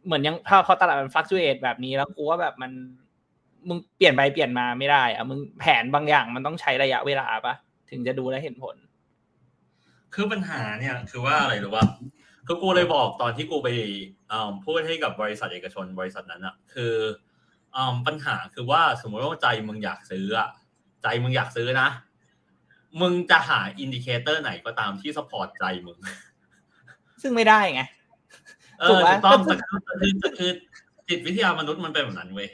[0.06, 2.72] เหมือนยังพอพอตลาดมัน fluctuate แบบนี้แล้วกูว่าแบบมัน
[3.68, 7.54] มึงเปลี่ยนไปเปลี่ยนมาไม่ได้อะมึงแผนบางอย่างมันต้องใช้ระยะเวลาปะ
[7.90, 8.76] ถึงจะดูและเห็นผล
[10.14, 11.84] คือปัญหาเนี่ยคือว่าอะไรหรือว่า
[12.48, 13.70] คือกูเลยบอกตอนที่กูไป
[14.64, 16.94] พูดให้กับบริษัทเอกชนบริษัทนั้นอะคือ
[18.08, 20.50] ปัญหาคือว่าสมมติว่าใจมึงอยากซื้ออะ
[21.04, 21.90] ใจมึงอยากซื้อนะ
[23.02, 25.98] มึงจะหา indicator ไหนก็ตามที่ support ใจมึง
[27.22, 27.82] ซึ่งไม่ได้ไง
[28.80, 29.56] เออถูกต้องแต่
[30.02, 30.52] คือคือ
[31.08, 32.50] จิตวิทยามนุษย์มันเป็นแบบนั้นเว้ย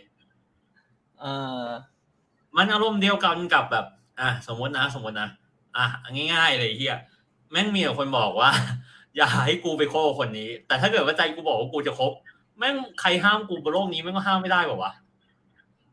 [1.20, 1.26] เอ
[1.64, 1.68] อ
[2.56, 3.86] มันอารมณ์เดียวกันกับแบบ
[4.20, 5.30] อะสมมตินะ สมมตินะ
[5.78, 5.86] อะ
[6.34, 6.98] ง่ายๆเลยเหี้ย
[7.52, 8.50] แม่งมีคนบอกว่า
[9.16, 12.12] อย่าให้กูไปคบคนนี้ แต่ถ้าเกิดว่าใจกูบอกว่ากูจะคบ
[12.58, 14.94] แม่งใครห้ามกูบนโลกนี้แม่งก็ห้ามไม่ได้บอกว่า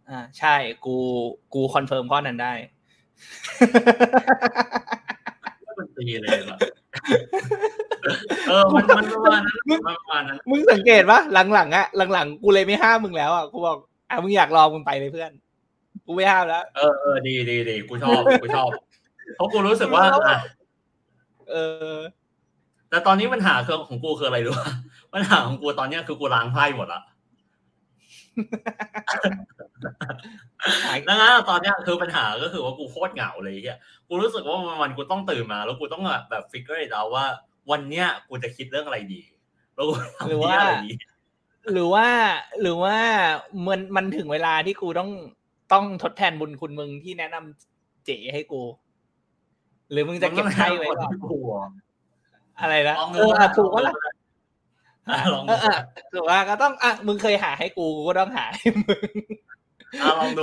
[0.09, 0.97] อ่าใช่กู
[1.55, 2.53] กู confirm ข้อนั้นได้
[5.79, 6.59] มันตีเลยแบบ
[8.49, 13.79] เออมันมันประมาณนั้นประมาณนั้นมึงสังเกตปะหลังๆอะหลังๆ กูเลยไม่ห้ามมึงแล้วอะกูบอก
[14.11, 15.33] อะมึงอยากลองมึงไปเลยเพื่อน
[16.07, 18.71] กูไม่ห้ามแล้ว เออเออดีดีดีกูชอบกูชอบ
[19.37, 20.39] เพราะกูรู้สึกว่าอะ
[21.51, 21.55] เอ
[21.95, 21.99] อ
[22.91, 24.69] แต่ตอนนี้ปัญหาคือของกูคืออะไรรู้ป่ะ
[25.15, 27.01] ปัญหาของกูตอนเนี้ยคือกูล้างไพ่หมดละ
[31.09, 37.25] ดังนั้นตอนเนี้ยคือปัญหาก็คือว่ากูโคตรเหงาเลยเฮียกูรู้สึกว่าวันกูต้องตื่นมา แล้วกูต้องแบบฟิกเกอร์เอาว่า
[37.71, 39.23] วันเนี้ยกูจะคิดเรื่องอะไรดี
[39.75, 40.93] แล้วกูทำหรือที่ว่าอะไรดี
[41.73, 42.07] หรือว่า
[42.61, 42.97] หรือว่า
[43.67, 45.11] มันมันถึงเวลาที่กูต้อง
[45.73, 48.63] ต้องทดแทนบุญคุณมึงที่แนะนำเจ๋ให้กู
[49.91, 51.69] หรือมึงจะเก็บไพ่ไว้ก่อนกูอะ
[52.61, 53.95] อะไรนะลองเอดูออะถูกว่าล่ะ
[55.09, 55.79] อะลองเอดูอเออ
[56.13, 59.64] ถูกว่าก็ต้องอะมึงเคยหาให้กูกูก็ต้องหาให้มึงอะลองดู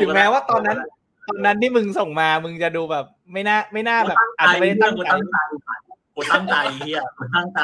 [0.02, 0.78] ถึงแม้ว่าตอนนั้น
[1.28, 5.24] ตอนนั้นที่มึงส่งมามึงจะดูแบบ ไม่น่าไม่น่าแบบอาจจะไม่ได้ตั้งกูใจตั้ง
[5.62, 5.70] ใจ
[6.16, 7.60] กูตั้งใจเฮียกูตั้งใจ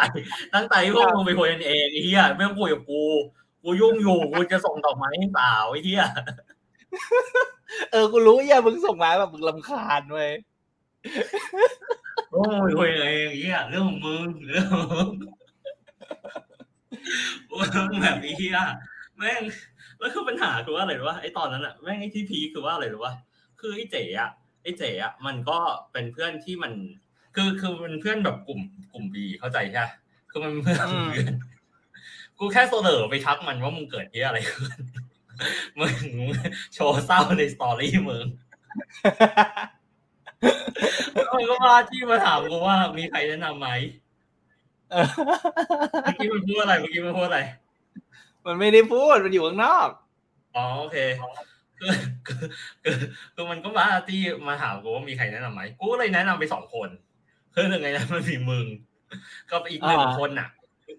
[0.53, 3.03] ตั้งใจที่พวกมึงไปคุยกันเองไอ้เฮียไม่ต้องคุยกับกู
[3.63, 6.03] กูยุ่งอยู่กูจะส่งดอกไม้ให้สาวไอ้เฮีย
[7.91, 10.31] เออ กูรู้อย่ามึงส่งมาแบบมึงลำคาญเว้ย
[12.31, 15.07] โอ้ยคุยเองไอ้เฮียเรื่องของมึงเรื่องของ
[17.51, 18.57] มึงแบบไอ้เฮีย
[19.17, 19.43] แม่ง
[19.99, 23.13] แล้วคือปัญหาคือว่าอะไรรู้ป่ะไอ้ตอนนั้นอะแม่งไอ้ที่พีคคือว่าอะไรรู้ป่ะ
[23.59, 24.31] คือไอ้เจ๋อะ
[24.63, 25.59] ไอ้เจ๋อะมันก็
[25.91, 26.73] เป็นเพื่อนที่มัน
[27.35, 28.61] คือคือมันเพื่อนแบบกลุ่ม
[28.93, 29.87] กลุ่มบีเข้าใจใช่ไหม
[30.31, 30.77] คือมันเพื่อน
[31.09, 31.33] เพื่อน
[32.39, 34.79] กูแค่เสนอไปทักมันว่ามึงเกิดที่อะไรขึ้น
[35.79, 35.93] มึง
[36.73, 38.25] โชว์เศร้าในสตอรี่มึง
[41.33, 43.69] มันก็มาที่มาถามกูว่ามีใครแนะนำไหม
[44.91, 45.07] เออ
[46.03, 47.39] เมื่อกี้มันพูดอะไรเมื่อกี้มันพูดอะไร
[48.47, 49.89] มันไม่ได้พูดมันอยู่ข้างนอก
[50.55, 50.97] อ๋อโอเค
[51.79, 51.93] คือ
[52.27, 52.45] คือ
[52.83, 52.95] คือ
[53.33, 56.89] คือมันก็มาที่มาถามกูว่ามีใครแนะนำไหมกูก็เลยแนะนำไปสองคน
[57.53, 58.65] คือหนึ่งในนั้นมันมีมึง
[59.51, 60.49] กับอีกหนึ่งอ่าคนน่ะ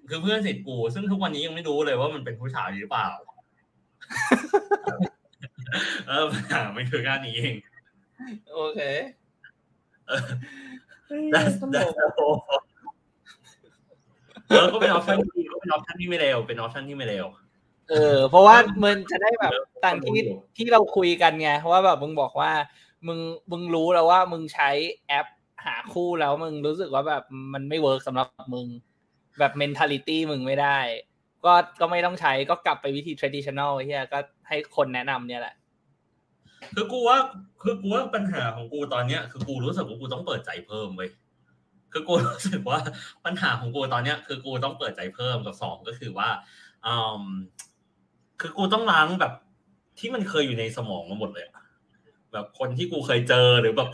[0.08, 3.08] คือเพื่อนสนิทกู ซึ่งทุกวันนี้ยังไม่รู้เลยว่ามันเป็นผู้ชายหรือเปล่า
[6.08, 7.54] เออปัญหามันคือการนี้เอง
[8.54, 8.80] โอเค
[11.32, 12.38] that's that's the whole
[14.48, 17.26] เออก็เป็น option ที่ก็เป็น option ที่ไม่เลวเป็น option ที่ไม่เลว
[17.90, 19.52] เออ เพราะว่ามันจะได้แบบ
[19.84, 20.20] ต่างที่
[20.56, 22.52] ที่เราคุยกันไงว่าแบบมึงบอกว่า
[23.06, 23.18] มึง
[23.50, 24.70] มึงรู้แล้วว่ามึงใช้
[25.08, 25.26] แอป
[25.64, 27.22] หาคู่แล้วมึงรู้สึกว่าแบบ
[27.54, 28.66] มันไม่ work สำหรับมึง
[29.38, 30.78] แบบ mentality มึงไม่ได้
[31.44, 35.54] ก็ก็ไม่ต้องใช้ก็กลับไปวิธี traditional ไอ้เฮียก็ให้คนแนะนำเนี่ยแหละ
[36.74, 37.18] คือกูว่า
[37.62, 41.10] คือกูว่าปัญหาของกูตอนเนี้ย คือกูรู้สึกว่ากูต้องเปิดใจเพิ่มเว้ย
[41.92, 42.78] คือกูรู้สึกว่า
[43.24, 46.28] ปัญหาของกูตอนเนี้ย คือกูต้องเปิดใจเพิ่มกับสองก็คือว่า
[46.86, 47.24] อืม
[48.40, 49.32] คือกูต้องล้างแบบ
[49.98, 51.64] ที่มันเคยอยู่ในสมองมาหมดเลยอะ
[52.32, 53.90] แบบคนที่กูเคยเจอหรือแบบ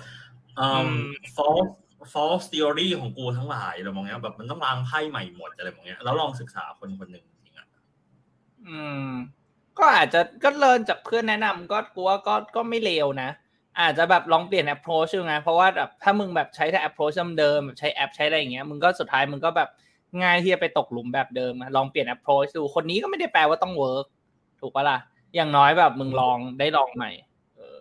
[0.58, 0.92] อืม
[1.36, 1.70] false
[2.12, 7.68] false theory ของกูทั้งหลายอะไรมองเงี้ยแบบมันต้องล้างไพ่ใหม่หมดอะไรมองเงี้ยแล้วลองศึกษาคนคนหนึ่งจริงอะ
[8.66, 9.08] อืม
[9.78, 13.30] ก็อาจจะก็เริ่มจากเพื่อนแนะนำก็กูว่าก็ก็ไม่เลวนะ
[13.80, 19.68] อาจจะแบบลองเปลี่ยน approach ดูไงเพราะว่าแบบถ้ามึงแบบใช้แต่ approach เดิมๆแบบใช้แอปใช้อะไรอย่างเงี้ยมึงก็สุดท้ายมึงก็แบบ
[20.22, 24.06] ง่ายที่จะไปตกหลุมแบบเดิมอะลองเปลี่ยน approach ดูคนนี้ก็ไม่ได้แปลว่าต้อง work
[24.60, 24.98] ถูกปะล่ะ
[25.34, 27.10] อย่างน้อยแบบมึงลองได้ลองใหม่
[27.56, 27.78] เออ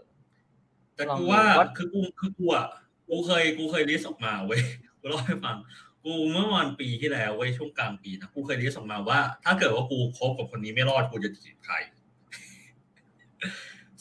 [0.96, 2.66] แต่กูลองดูว่าว่าคือกูคือกูอะ
[3.10, 4.62] กูเคยกูเคย list ออกมาเว้ย
[5.00, 5.58] กูเล่าให้ฟัง
[6.04, 11.76] กูเมื่อวันปีที่แล้วเว้ยช่วงกลางปีนะกูเคย list ออกมาว่า ถ้าเกิดว่ากูคบกับคนนี้ไม่รอดกูจะจีบใคร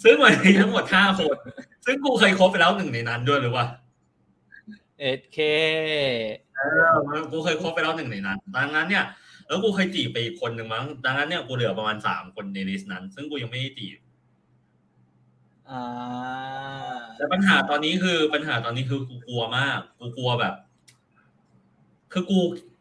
[0.03, 1.37] ซึ่งมันมีทั้งหมดห้าคน
[1.87, 3.65] ซึ่งกูเคยคบไปแล้วหนึ่งในนั้นด้วยหรือว่า
[5.01, 5.39] เอ็ดเค
[6.57, 6.61] เอ
[7.21, 9.05] อกูเคยคบไปแล้วหนึ่งในนั้น ดังนั้นเนี่ย
[9.47, 13.99] แล้วกูเคยจีบไปอีกคนหนึ่งมั้ง ดังนั้นเนี่ยกูเหลือประมาณสามคนใน list นั้น ซึ่งกูยังไม่ได้จีบ
[15.71, 15.83] อ่า
[17.17, 20.55] แต่ปัญหาตอนนี้คือปัญหาตอนนี้คือกูกลัวมาก กูกลัวแบบ
[22.13, 22.39] คือกู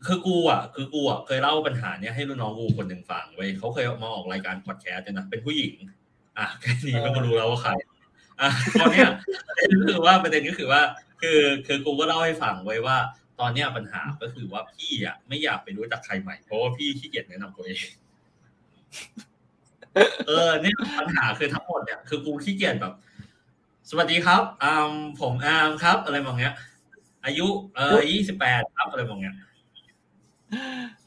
[0.08, 5.74] คือกูอะ คือกูอะเคยเล่าปัญหาเนี้ยให้รุ่นน้องกูคนหนึ่งฟังเว้ยเขาเคยมาออกรายการพอดแคสต์ด้วยนะ เป็นผู้หญิง
[6.38, 7.90] อะแค่นี้มันก็รู้แล้วว่าใครอะตอน
[8.93, 9.12] เนี้ย
[9.49, 10.82] ประเด็นก็คือว่าประเด็นก็คือว่า
[11.21, 12.97] คือคือกูก็เล่าให้ฟังไว้ว่า
[13.39, 17.84] ตอนเนี้ยปัญหาก็คือว่าพี่อะไม่อยากไปรู้จักใครใหม่เพราะว่าพี่ขี้เกียจแนะนำตัวเอง
[20.27, 22.93] เออเนี่ยปัญหาคือทั้งหมดเนี่ยคือกูขี้เกียจแบบ
[23.89, 26.54] สวัสดีครับอ่าผมอาร์มครับ อะไรบางเงี้ย
[27.25, 29.36] อายุเอ่อยี่สิบแปดครับอะไรบางเงี้ย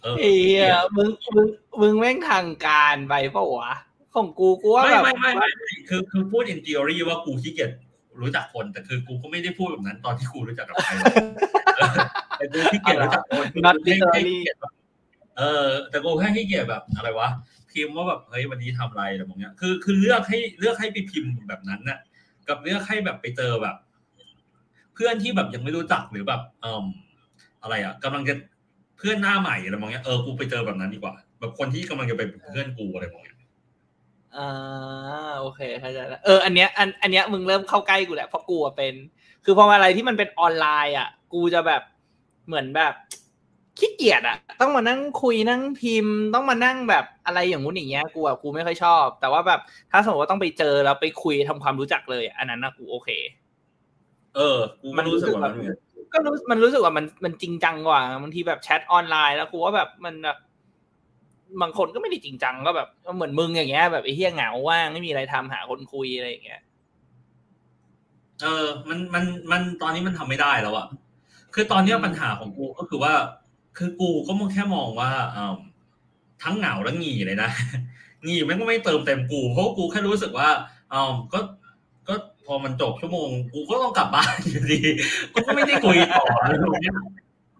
[0.02, 1.48] เออเฮียมึงมึง
[1.80, 3.72] มึงแม่งทางการไปเปล่าวะ
[4.14, 7.70] ของกูกูว่าไม่แบบไม่ไม่ไม่ไม่คือคือพูด in theory ว่ากูขี้เกียจ
[8.20, 11.14] รู้จักคน แต่คือกูก็ไม่ได้พูดแบบนั้นตอนที่กูรู้จักกับใครหรอก
[11.78, 11.96] เออ
[12.38, 14.72] แต่กูขี้เกียจรู้จักคนคือ not กูแค่แค่ literally ขี้เกียจแบบ
[15.38, 17.28] เออแต่กูแค่ขี้เกียจแบบอะไรวะ
[17.70, 21.98] พิมพ์ว่าแบบเฮ้ยวันนี้ทำอะไรอะไรบางอย่างคือคือเลือกให้เลือกให้ไปพิมพ์แบบนั้นน่ะ
[22.48, 23.76] กับเลือกให้แบบไปเจอแบบ
[24.94, 26.84] เพื่อนที่แบบยังไม่รู้จักหรือแบบเอ่อ
[27.62, 28.34] อะไรอะกำลังจะ
[28.98, 33.22] เพื่อนหน้าใหม่อะไรบางอย่างเออกูไปเจอแบบนั้นดีกว่า แบบคนที่กำลังจะเป็นเพื่อนกูอะไรบาง
[34.36, 34.52] อย่าง
[35.08, 38.94] อ่าโอเคเข้าใจแล้วเอออันเนี้ยอันอันเนี้ยมึงเริ่มเข้าใกล้กูแหละเพราะกูอะเป็น
[39.44, 41.82] คือพอมาอะไรที่มันเป็นออนไลน์อะ กูจะแบบ
[42.46, 42.94] เหมือนแบบ
[43.78, 53.08] ขี้เกียจอะ ต้องมานั่งคุยนั่งพิมพ์ ต้องมานั่งแบบอะไรอย่างงู้นอย่างเงี้ยกูอะกูไม่ค่อยชอบ แต่ว่าแบบถ้าสมมติว่าต้องไปเจอแล้วไปคุยทำความรู้จักเลยอะอันนั้นนะกูโอเค
[54.36, 55.76] เออ กูก็รู้สึกว่ามันเหมือน
[56.12, 60.38] ก็รู้มันรู้สึกว่ามันมันจริงจังกว่าบางทีแบบแชทออนไลน์แล้วกูว่าแบบมันแบบ
[61.62, 66.62] บางคนก็ไม่ได้จริงจังก็แบบเหมือนมึงอย่างเงี้ยแบบไอ้เหี้ยเหงาว่างไม่มีอะไรทำหาคนคุยอะไรอย่างเงี้ย
[68.42, 70.86] เออ มันมันมันตอนนี้มันทำไม่ได้แล้วอะ
[71.54, 73.12] คือตอนเนี้ยปัญหาของกูก็คือว่า
[73.78, 75.54] คือกูก็มองแค่มองว่าเออ
[76.42, 77.50] ทั้งเหงาและงี่เลยนะ
[78.26, 80.48] งี่แม่งก็ไม่เติมเต็มกูเพราะกูแค่รู้สึกว่า
[80.90, 81.38] เออก็
[82.08, 82.14] ก็
[82.46, 84.80] พอมันจบชั่วโมง กูก็ต้องกลับบ้านอยู่ดี
[85.32, 86.94] กูก็ไม่ได้คุยต่ออะไรแบบเนี้ย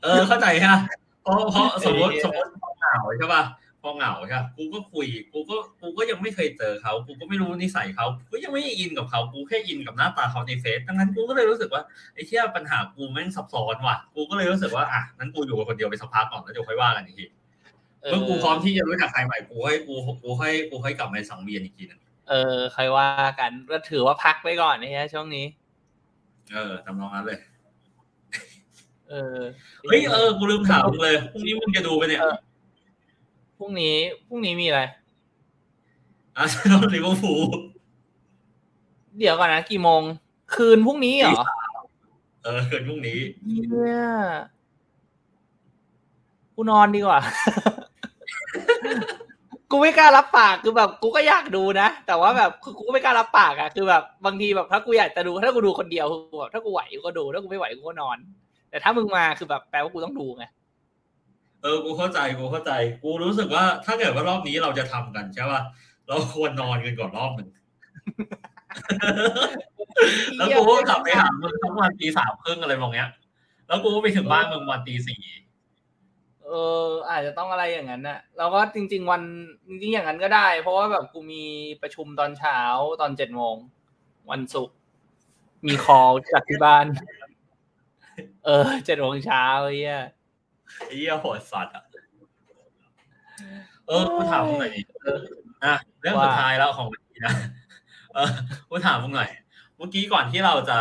[0.03, 0.77] เออเข้าใจฮะ
[1.23, 3.42] เพราะเพราะสมมติสมมติพอเหงาใช่ป่ะ
[3.85, 11.83] พอเหงาใช่ปะกูก็คุย กูก็ กูก็ยังไม่เคยเจอเขา กูก็ไม่รู้นิสัยเขากูก็ยังไม่อินกับเขา กูแค่อินกับหน้าตาเขาในเฟซดังนั้นกูก็เลยรู้สึกว่า
[12.14, 17.27] ไอ้เที่ยปัญหากูแม่งซับซ้อนว่ะ กูก็เลยรู้สึกว่าอะนั้นกูอยู่กับคนเดียวไปสักพักก่อนแล้วเดี๋ยวค่อยว่ากันอีกที
[18.11, 23.09] เมื่อกูพร้อมที่จะรู้จักใครใหม่กูให้กูกูให้กูให้กลับมาสังเวียนอีกทีนึงเออใครว่า
[23.40, 25.47] กันก็ถือว่าพักไว้ก่อนนะฮะช่วงนี้
[26.53, 27.38] เออทำนองนั้นเลย
[29.11, 29.38] เออ
[29.85, 32.25] เฮ้ยเออกูลืมถามมึงเลยพรุ่งนี้มึงจะดูไปเนี่ยพ
[33.64, 33.96] รุ่งนี้
[34.29, 34.81] พรุ่งนี้มีอะไร
[36.37, 37.44] อาร์เซนอลลิเวอร์พูล
[39.18, 40.03] เดี๋ยวก่อนนะ กี่โมง
[40.55, 41.44] คืนพรุ่งนี้เหรอ
[42.44, 43.18] เออเกินพรุ่งนี้
[43.70, 44.05] เนี่ย
[46.55, 47.20] กูนอนดีกว่า
[49.70, 58.16] กูไม่กล้ารับปากคือแบบกูก็อยากดูนะ แต่ว่าแบบคือกูก็ไม่กล้ารับปากอะคือแบบบางทีแบบถ้ากูอยากจะดู ถ้ากูดูคนเดียวคือแบบถ้ากูไหวกูก็ดู ถ้ากูไม่ไหวกูก็นอน
[58.70, 60.44] แต่ถ้ามึงมาคือแบบแปลว่ากูต้องดูไง
[61.64, 62.72] เออ กูเข้าใจ กูเข้าใจ
[63.03, 65.62] กูรู้สึกว่า ถ้าเกิดว่ารอบนี้เราจะทำกันใช่ป่ะ
[66.09, 67.48] เราควรนอนกันก่อนรอบหนึ่ง
[70.37, 73.09] แล้วกูก็กลับไปหามึงทั้งวันตีสามครึ่งอะไรแบบเนี้ย
[73.66, 75.20] แล้วกูก็ไปถึงบ้านมึงวันตีสี่
[76.44, 76.50] เอ
[76.85, 79.22] อ อาจจะต้องอะไรอย่างนั้นนะแล้วก็จริง ๆ วัน
[79.68, 81.44] จริง ๆ อย่างนั้นก็ได้ เพราะว่าแบบกูมี
[81.83, 82.59] ประชุมตอนเช้า
[83.00, 83.57] ตอนเจ็ดโมง
[84.31, 84.77] วันศุกร์
[85.66, 86.87] มีคอลจากที่บ้าน
[88.44, 90.03] เออเจ็ดโมงเช้าไอ้เหี้ย
[90.87, 91.85] ไอ้เหี้ยโหดสัตว์อะ
[93.87, 95.18] เออกูถามมึงหน่อยดิเออ
[95.64, 97.35] อะเรื่องสุดท้ายแล้วของวันนี้นะ
[98.14, 98.31] เออ
[98.70, 99.31] กูถามมึงหน่อย
[99.77, 100.79] เมื่อกี้ก่อนที่เราจะ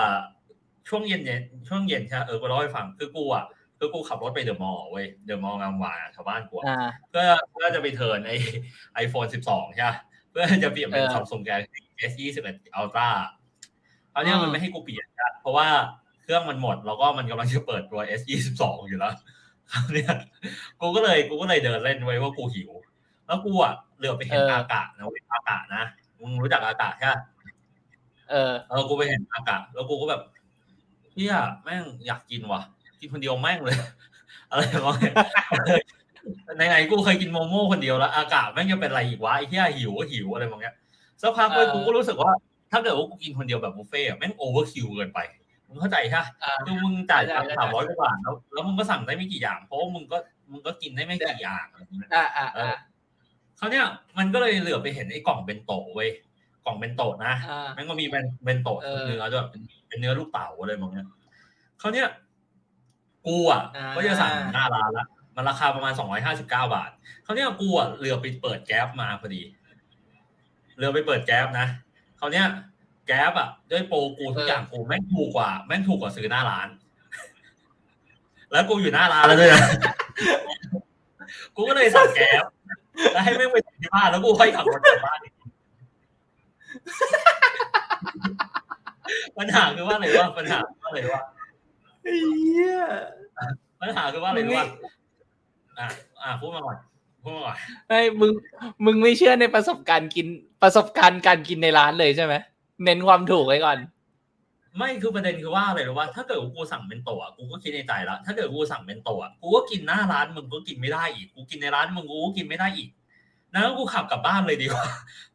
[0.90, 3.46] ช่วงเย็นเย็นช่วงเย็นใช่ไหมเออกูเล่าให้ฟังคือกูอะ
[3.78, 8.32] คือกูขับรถไปเดอะมอลล์เว้ยเดอะมอลล์งามวงวานอะแถวบ้านกูอะอ่าเพื่อเพื่อจะไป turn ไอ
[8.96, 9.98] ไอโฟนสิบสองใช่ปะ
[10.30, 11.50] เพื่อจะเปลี่ยนเป็นเออซัมซุงแก
[12.12, 13.10] S ยี่สิบเอ็ด Ultra
[14.12, 15.68] เอาเนี้ยอืมมันไม่ให้กูเปลี่ยนนะเพราะว่า
[16.22, 19.14] เครื่องมันหมด แล้วก็มันกำลังจะเปิดตัว S ยี่สิบสองอยู่แล้ว
[19.72, 20.14] คราวเนี้ย
[20.82, 22.70] กูก็เลยกูก็เลยเดินเล่นเว้ยว่ากูหิว
[23.28, 25.84] แล้วกูอะเหลือบไปเห็นเออออากาศนะเว้ยอากาศนะ
[26.22, 27.22] มึงรู้จักอากะใช่ปะ
[28.30, 30.22] เออเออกูไปเห็นอากะแล้วกูก็แบบ
[31.14, 32.62] เหี้ยแม่งอยากกินว่ะ
[33.00, 33.76] กินคนเดียวแม่งเลย
[34.50, 34.96] อะไรวะ
[36.56, 40.76] ไหนๆกูเคยกินโมโม่คนเดียวแล้ว อากะแม่งจะเป็นอะไรอีกวะไอ้เหี้ยหิวก็หิวอะไรบางอย่าง
[41.22, 42.32] สักพักเลยเออกูก็รู้สึกว่า
[42.72, 45.20] ถ้าเกิดว่ากูกินคนเดียวแบบบุฟเฟ่ต์อะแม่ง overkill เกินไป
[45.74, 50.18] มึงเข้าใจใช่ปะอ่าคือมึงจ่ายตังค์เข้าใจสามร้อยกว่าบาทแล้วแล้วมึงก็สั่งได้ไม่กี่อย่าง เพราะว่ามึงก็
[50.52, 52.78] มึงก็กินได้ไม่กี่อย่างอะไรอย่างเงี้ยอ่าอ่าอ่า
[53.58, 53.86] เขาวเนี่ย
[54.18, 56.10] มันก็เลยเหลือไปเห็นไอ้กล่องเบนโตะเว้ย
[56.66, 61.08] กล่องเบนโตะนะอ่าแม่งก็มีเป็นเบนโตะเออเนื้อด้วยเป็นเป็นเนื้อลูกเต๋าอะไรบางอย่าง
[61.80, 62.08] เขาวเนี่ย
[63.28, 65.06] กูอะอ่าก็จะสั่งหน้าร้านละ
[65.36, 66.92] มันราคาประมาณสองร้อยห้าสิบเก้าบาท
[67.24, 69.44] เขาวเนี่ยกูอะเหลือไปเปิดแก๊ปมาพอดี
[70.76, 71.68] เหลือไปเปิดแก๊ปนะ
[72.18, 72.48] เขาวเนี่ย
[73.08, 76.68] แก๊ปอะด้วยโปรกูทุกอย่างกูแม่งถูกกว่าแม่งถูกกว่าซื้อหน้าร้าน
[78.52, 79.62] แล้วกูอยู่หน้าร้านแล้วด้วยนะ
[81.56, 82.44] กูก็เลยสั่งแก๊ป
[83.14, 85.34] แล้วให้แม่งไปส่งที่บ้านแล้วกูค่อยขับรถกลับบ้านอีก
[89.38, 91.22] ปัญหาคือว่าอะไรวะปัญหาคือว่าอะไรวะ
[92.04, 92.78] เฮีย
[93.82, 94.68] ปัญหาคือว่าอะไรมึงไม่วะ
[95.80, 95.88] อะ
[96.24, 96.78] อะพูดมาก่อน
[97.24, 97.56] พูดมาก่อน
[97.90, 98.32] ไอ้ยมึง
[98.86, 100.28] มึงไม่เชื่อในประสบการณ์กิน
[100.62, 102.34] ประสบการณ์การกินในร้านเลยใช่ไหม
[102.84, 103.78] เน้นความถูกไว้ก่อน
[104.78, 112.90] ไม่คือประเด็นคือว่าอะไรรู้ว่า ถ้าเกิดว่ากูสั่งเป็นโตะกูก็คิดในใจแล้วถ้าเกิดกูสั่งเป็นโตะกูก็กินหน้าร้านมึงก็กินไม่ได้อีกกูกินในร้านมึงกูก็กินไม่ได้อีก
[113.52, 114.86] นั้นกูขับกลับบ้านเลยดีกว่า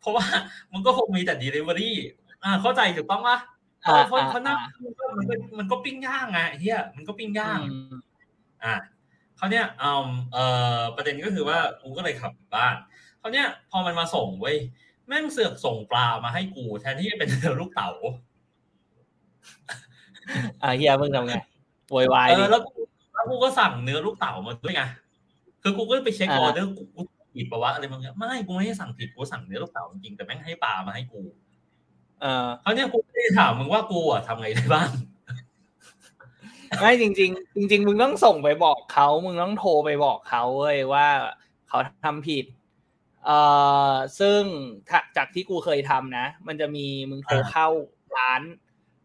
[0.00, 0.24] เพราะว่า
[0.72, 1.90] มึงก็คงมีแต่ delivery
[2.44, 3.38] อ่าเข้าใจถูกต้องปะ
[3.84, 7.96] เออเพราะอ่าเพราะหน้าอ่ามันก็มันก็มันก็ปิ้งย่างไงเฮียมันก็ปิ้งย่างอืม
[8.64, 8.74] อะ
[9.36, 10.44] เขาวเนี้ยอืมเอ่
[10.78, 12.76] อประเด็นก็คือว่ากูก็เลยขับกลับบ้าน
[13.18, 14.56] เขาวเนี้ยพอมันมาส่งเว้ย
[15.08, 17.28] แม่งเสือกส่งปลามาให้กู แทนที่จะเป็น
[17.60, 17.90] ลูกเต๋า
[20.62, 21.34] อ่าเฮียมึงทำไง
[21.90, 22.80] โวยวายเอดิอแล้วกู
[23.14, 24.82] แล้วกูก็สั่งเนื้อลูกเต๋ามาด้วยไง
[25.62, 27.00] คือกูก็ไปเช็คออ่าอเดอร์กูกู
[27.34, 31.22] ผิดปะวะอะไรบางอย่างไม่กูไม่ได้สั่งผิดกูสั่งเนื้อลูกเต๋าจริงๆแต่แม่งให้ปลามาให้กู
[32.20, 34.90] เออเขาวเนี้ยกูไม่ได้ถามมึงว่ากูอะทำไงได้บ้าง
[36.80, 41.06] ไม่จริงๆจริงๆมึงต้องส่งไปบอกเขามึงต้องโทรไปบอกเขาเว้ยว่า
[41.68, 42.44] เขาทำผิด
[43.28, 43.40] เอ่
[43.92, 44.42] อซึ่ง
[44.88, 47.68] ถ้าจากที่กูเคยทำนะ มันจะมีมึงโทรอ่าเข้า
[48.18, 48.42] ร้าน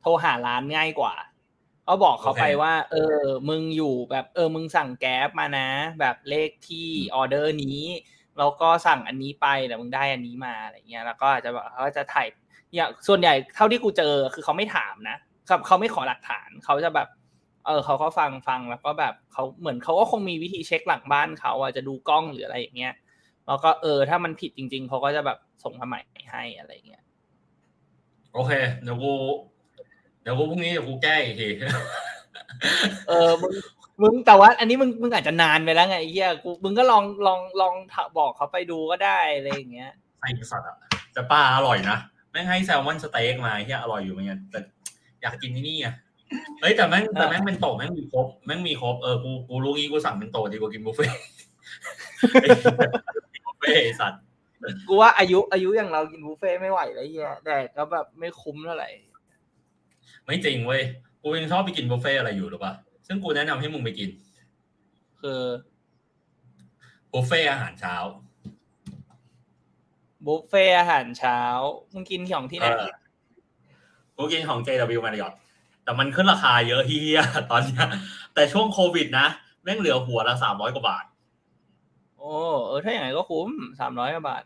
[0.02, 1.16] โทรหาร้านง่ายกว่า
[1.88, 7.82] ก็บอกเขาโอเคไปว่า เออ มึงอยู่แบบเออ มึงสั่งแก๊ปมานะ แบบเลขที่ออเดอร์นี้
[8.38, 12.28] แล้วก็สั่งอันนี้ไปแต่มึงได้อันนี้มาอะไรเงี้ย แล้วก็อาจจะแบบเขาจะถ่าย
[12.76, 17.08] อย่างส่วนใหญ่เท่าที่กูเจอคือเขาไม่ถามนะเขาเขาไม่ขอหลักฐานเขาจะแบบ
[17.66, 22.94] เออเขาก็ฟังฟังแล้วก็แบบเขาเหมือนเขาก็คงมีวิธีเช็คหลังบ้านเขาอะจะดูกล้องหรืออะไรอย่างเงี้ย
[23.48, 26.02] แล้วก็เออ ถ้ามันผิดจริง ๆเขาก็จะแบบส่งมาใหม่
[26.32, 27.04] ให้อะไรอย่างเงี้ย
[28.34, 28.52] โอเค
[28.84, 29.14] เดี๋ยวกู
[30.22, 31.50] เดี๋ยวกูพรุ่งนี้เดี๋ยวกูแก้อีกที
[33.10, 33.52] เออมึง
[34.02, 37.74] มึงแต่ว่า อันนี้มึงมึงอาจจะนานไปแล้วไงไอ้เหี้ยกูมึงก็ลองลองลอง
[38.18, 40.78] บอกเขาไปดูก็ได้อะไรอย่างเงี้ยไอ้สัตว์อะ
[41.14, 41.98] แต่ปลาอร่อยนะ
[42.32, 44.60] แม่งให้แซลมอนสเต็กมาที่อร่อยอยู่เหมือนกันแต่
[45.22, 45.88] อยากกินที่นี่ไง
[46.62, 51.18] เฮ้ยแต่แม่งแต่แม่งเบนโตะแม่งมีครบแม่งมีครบเออกูกูรู้งี้กูสั่งเบนโตะดีกว่ากินบุฟเฟ่ต์
[52.44, 52.72] กินบุ
[53.64, 54.22] ฟเฟ่ต์ไอ้สัตว์
[54.88, 58.90] กูว่าอายุอายุอย่างเรากินบุฟเฟ่ต์ไม่ไหวแล้วไอ้เหี้ยแดกก็แบบไม่คุ้มเท่าไหร่
[60.26, 60.82] ไม่จริงเว้ย
[61.22, 62.74] กูยังชอบไปกินบุฟเฟ่ต์อะไรอยู่หรือปะ
[63.08, 64.10] ซึ่งกูแนะนำให้มึงไปกิน
[65.22, 65.42] คือ
[67.12, 67.96] บุฟเฟ่ต์อาหารเช้า
[70.26, 71.40] บุฟเฟ่ต์อาหารเช้า
[71.94, 72.92] มึงกินของที่ไหนเออ
[74.18, 75.34] กูกินของ JW Marriott
[75.84, 77.22] แต่มันขึ้นราคาเยอะเฮีย
[77.52, 77.88] ตอนเนี้ย
[78.34, 79.28] แต่ช่วงโควิดนะ
[79.64, 81.06] แม่งเหลือหัวละสามร้อยกว่าบาท
[82.24, 84.44] โอ้เออถ้าอย่างไรก็คุ้มสามร้อยกว่าบาท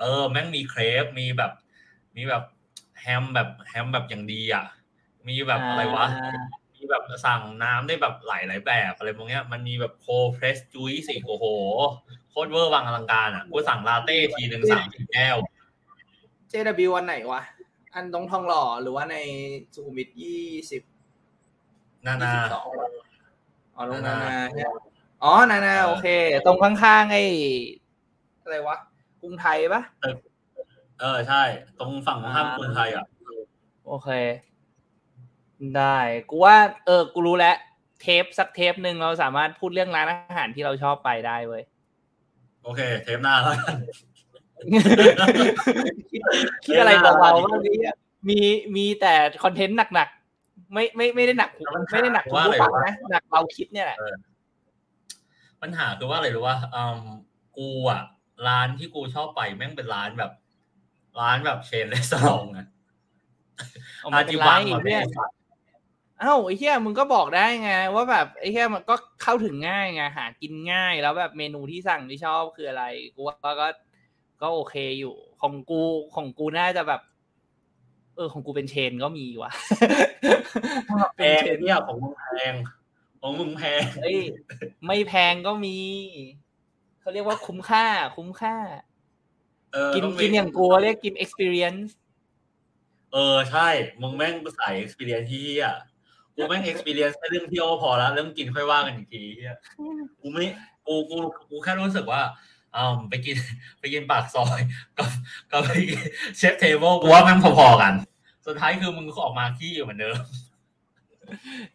[0.00, 1.52] เออ แม่งมีเครปมีแบบ
[2.16, 2.44] มีแบบ
[3.00, 4.64] แฮมแบบแฮมแบบอย่างดีอะ
[5.28, 6.36] มีแบบอะไรวะอ่า
[6.74, 11.46] มีแบบสั่งน้ำได้แบบหลายหลายๆแบบอะไรพวกเนี้ย มันมีแบบโคเพรสจุยสิโอ้โห
[12.30, 15.36] โคตรเวอร์วังอลังการอะ กูสั่งลาเต้ทีหนึ่งสามสิบแก้ว
[16.52, 17.42] JW วันไหนวะ
[17.94, 19.16] อันตรงทองหล่อหรือว่าใน
[19.74, 20.82] สุขุมวิทยี่สิบ
[22.06, 22.66] นายี่นาสิบสอง
[23.76, 24.32] อ๋อตรงนานา
[25.22, 26.08] นานาใช่ไหมอ๋อนานาเออโอเค
[26.46, 27.24] ตรงข้างๆไอ้
[28.42, 28.76] อะไรวะ
[29.20, 29.82] กรุงไทยปะ
[31.00, 31.42] เออใช่
[31.78, 33.06] ตรงฝั่งข้ามกรุงไทยอะ
[33.86, 34.10] โอเค
[35.76, 35.98] ได้
[36.30, 36.56] กูว่า
[36.86, 37.56] เออกูรู้แล้ว
[38.00, 41.62] เทปสักเทปหนึ่งเราสามารถพูดเรื่องร้านอาหารที่เราชอบไปได้เว้ย
[42.64, 43.76] โอเค เทปหน้าแล้วกัน
[46.64, 47.78] คิดอะไรเบาๆบ้างนี้
[48.28, 48.38] มี
[48.76, 49.14] มีแต่
[49.44, 53.98] คอนเทนต์หนักๆไม่ไม่ไม่ได้หนักแล้วมันไม่ได้หนักคุณว่าผู้ฟังอะไรวะนะหนักเราคิดเนี่ยแหละ
[55.62, 57.00] ปัญหาคือว่าอะไรรู้ว่าอืม
[57.56, 58.02] กูอะ
[58.48, 60.32] ร้านที่กูชอบไปแม่งเป็นร้านแบบ
[61.20, 62.66] ร้านแบบเชนเลสซองอะ
[64.00, 65.36] เอามาอาเป็จินไรวังอะเนี่ยไอ้สัตว์
[66.20, 72.84] เอ้าไอ้เหี้ยมึงก็บอกได้ไง ว่าแบบไอ้เหี้ยมันก็เข้าถึงง่ายไงหากินง่ายแล้วแบบเมนูที่สั่งที่ชอบคืออะไร
[73.14, 73.68] กูว่าก็ก็
[74.42, 75.80] ก็โอเคอยู่ ของกู
[76.14, 77.00] ของกูน่าจะแบบ
[78.16, 79.52] เออของกูเป็นเชนก็มีว่ะ
[81.16, 82.54] แพงเนี่ยของมึงแพง
[83.20, 84.18] ของมึงแพงเฮ้ย
[84.86, 85.76] ไม่แพงก็มี
[87.00, 87.84] เขาเรียกว่าคุ้มค่า
[88.16, 88.56] คุ้มค่า
[89.72, 91.90] เออกินต้มีกินอย่างกูเรียกกิน experience
[93.12, 93.68] เออใช่
[94.02, 95.68] มึงแม่งใส่ experience ที่เหี้ย
[96.34, 99.56] กูแม่ง experience แค่เรื่องเที่ยวพอแล้วเรื่องกินค่อยว่ากันอีกทีเหี้ย
[100.20, 100.44] กูไม่
[100.86, 101.16] กูกู
[101.50, 102.22] กูแค่รู้สึกว่า
[102.76, 103.36] อ้าวไปกิน
[103.80, 104.60] ไปกินปากซอย
[104.98, 105.08] กับ
[105.50, 106.00] กับไปกิน
[106.36, 107.94] chef's table กูว่าแม่งพอๆกัน
[108.46, 110.18] สุดท้ายคือมึงก็ออกมาขี้อยู่เหมือนเดิม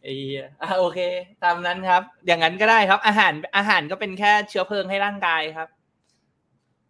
[0.01, 0.99] ไอ้เหี้ยอะโอเค
[1.43, 5.67] ตามนั้นครับ อย่างนั้นก็ได้ครับ อาหารอาหารก็เป็นแค่เชื้อเพลิงให้ร่างกายครับ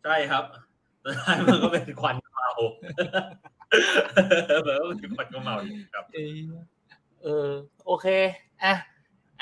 [0.03, 0.43] ใช่ครับ
[1.03, 2.49] สุดท้ายมันก็เป็นควันเมา
[4.61, 6.37] เหมือนว่ามันเป็นควันเมาอยู่ครับเออ
[7.23, 7.49] เออ
[7.85, 8.07] โอเค
[8.63, 8.73] อะ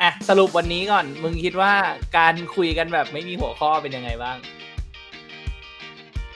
[0.01, 1.73] อะสรุปวันนี้ก่อน มึงคิดว่า
[2.17, 4.37] การคุยกันแบบไม่มีหัวข้อเป็นยังไงบ้าง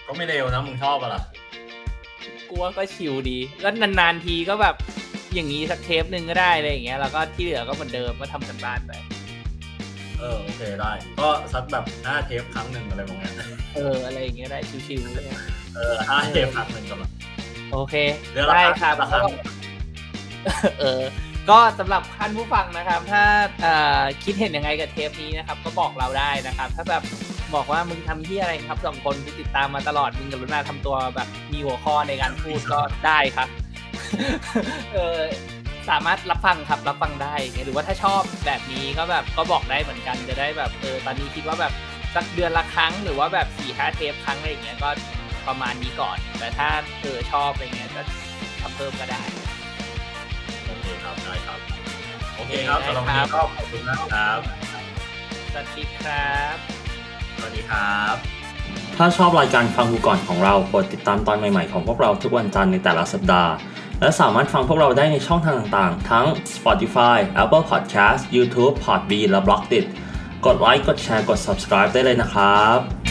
[0.08, 1.22] ก็ไม่เร็วนะ มึงชอบปะล่ะ
[2.50, 4.76] กูว่าก็ชิลดี ก็นานๆทีก็แบบ
[5.36, 8.92] อย่างนี้สักเทปหนึ่งก็ได้อะไรอย่างเงี้ยแล้วก็ที่เหลือก็เหมือนเดิมก็ทำกันบ้านไป
[10.20, 15.26] เออโอเคได้ ก็สักแบบห้าเทปครั้งหนึ่งอะไรประมาณนี้เอออะไรอย่างเงี้ยได้ชิวๆเลย
[15.76, 17.10] เออห้าเทปครั้งหนึ่งก็แบบ
[17.72, 17.96] โอเค
[18.32, 19.30] เรื่องราได้คาครับราคาก็
[20.80, 21.02] เออ
[21.50, 23.24] ก็สำหรับท่านผู้ฟังนะครับ ถ้า
[23.62, 27.04] เอ่อคิดเห็นยังไงกับเทปนี้นะครับ ก็บอกเราได้นะครับ ถ้าแบบ
[27.56, 33.48] บอกว่ามึงทำที่อะไรครับสองคนที่ติดตามมาตลอดมึงกับลุนาทำตัวแบบมีหัวข้อในการพูดก็ได้ครับ
[34.94, 35.20] เออ
[35.90, 37.36] สามารถรับฟังครับรับฟังได้
[37.66, 41.74] หรือว่าถ้าชอบแบบนี้ก็แบบก็บอกได้เหมือนกันจะได้แบบเออตอนนี้คิดว่าแบบ
[42.16, 44.90] สักเดือนละครั้งหรือว่าแบบสี่ห้าเทปครั้งอะไรอย่างเงี้ยก็
[45.48, 46.70] ประมาณนี้ก่อน แต่ถ้า
[47.02, 48.02] เออชอบอะไรเงี้ยก็
[48.62, 49.24] ทำเพิ่มก็ได้
[50.66, 51.60] โอเคครับได้ครับ
[52.36, 54.40] โอเคครับได้สำหรับวันครันี้บก็ขอบคุณมากครับ
[55.52, 56.56] สวัสดีครับ
[57.38, 58.16] สวัสดีครับ
[58.98, 63.52] ถ้าชอบรายการฟังกูก่อนของเรากดติดตามตอนใหม่ๆของพวกเราทุกวันจันทร์ในแต่ละสัปดาห์
[64.02, 66.26] และสามารถฟังพวกเราได้ในช่องทางต่างๆ ทั้ง
[66.56, 69.86] Spotify, Apple Podcast, YouTube, Podbean และ b l o g d i t
[70.46, 73.05] กดไลค์ กดแชร์ กด subscribe ได้เลยนะครับ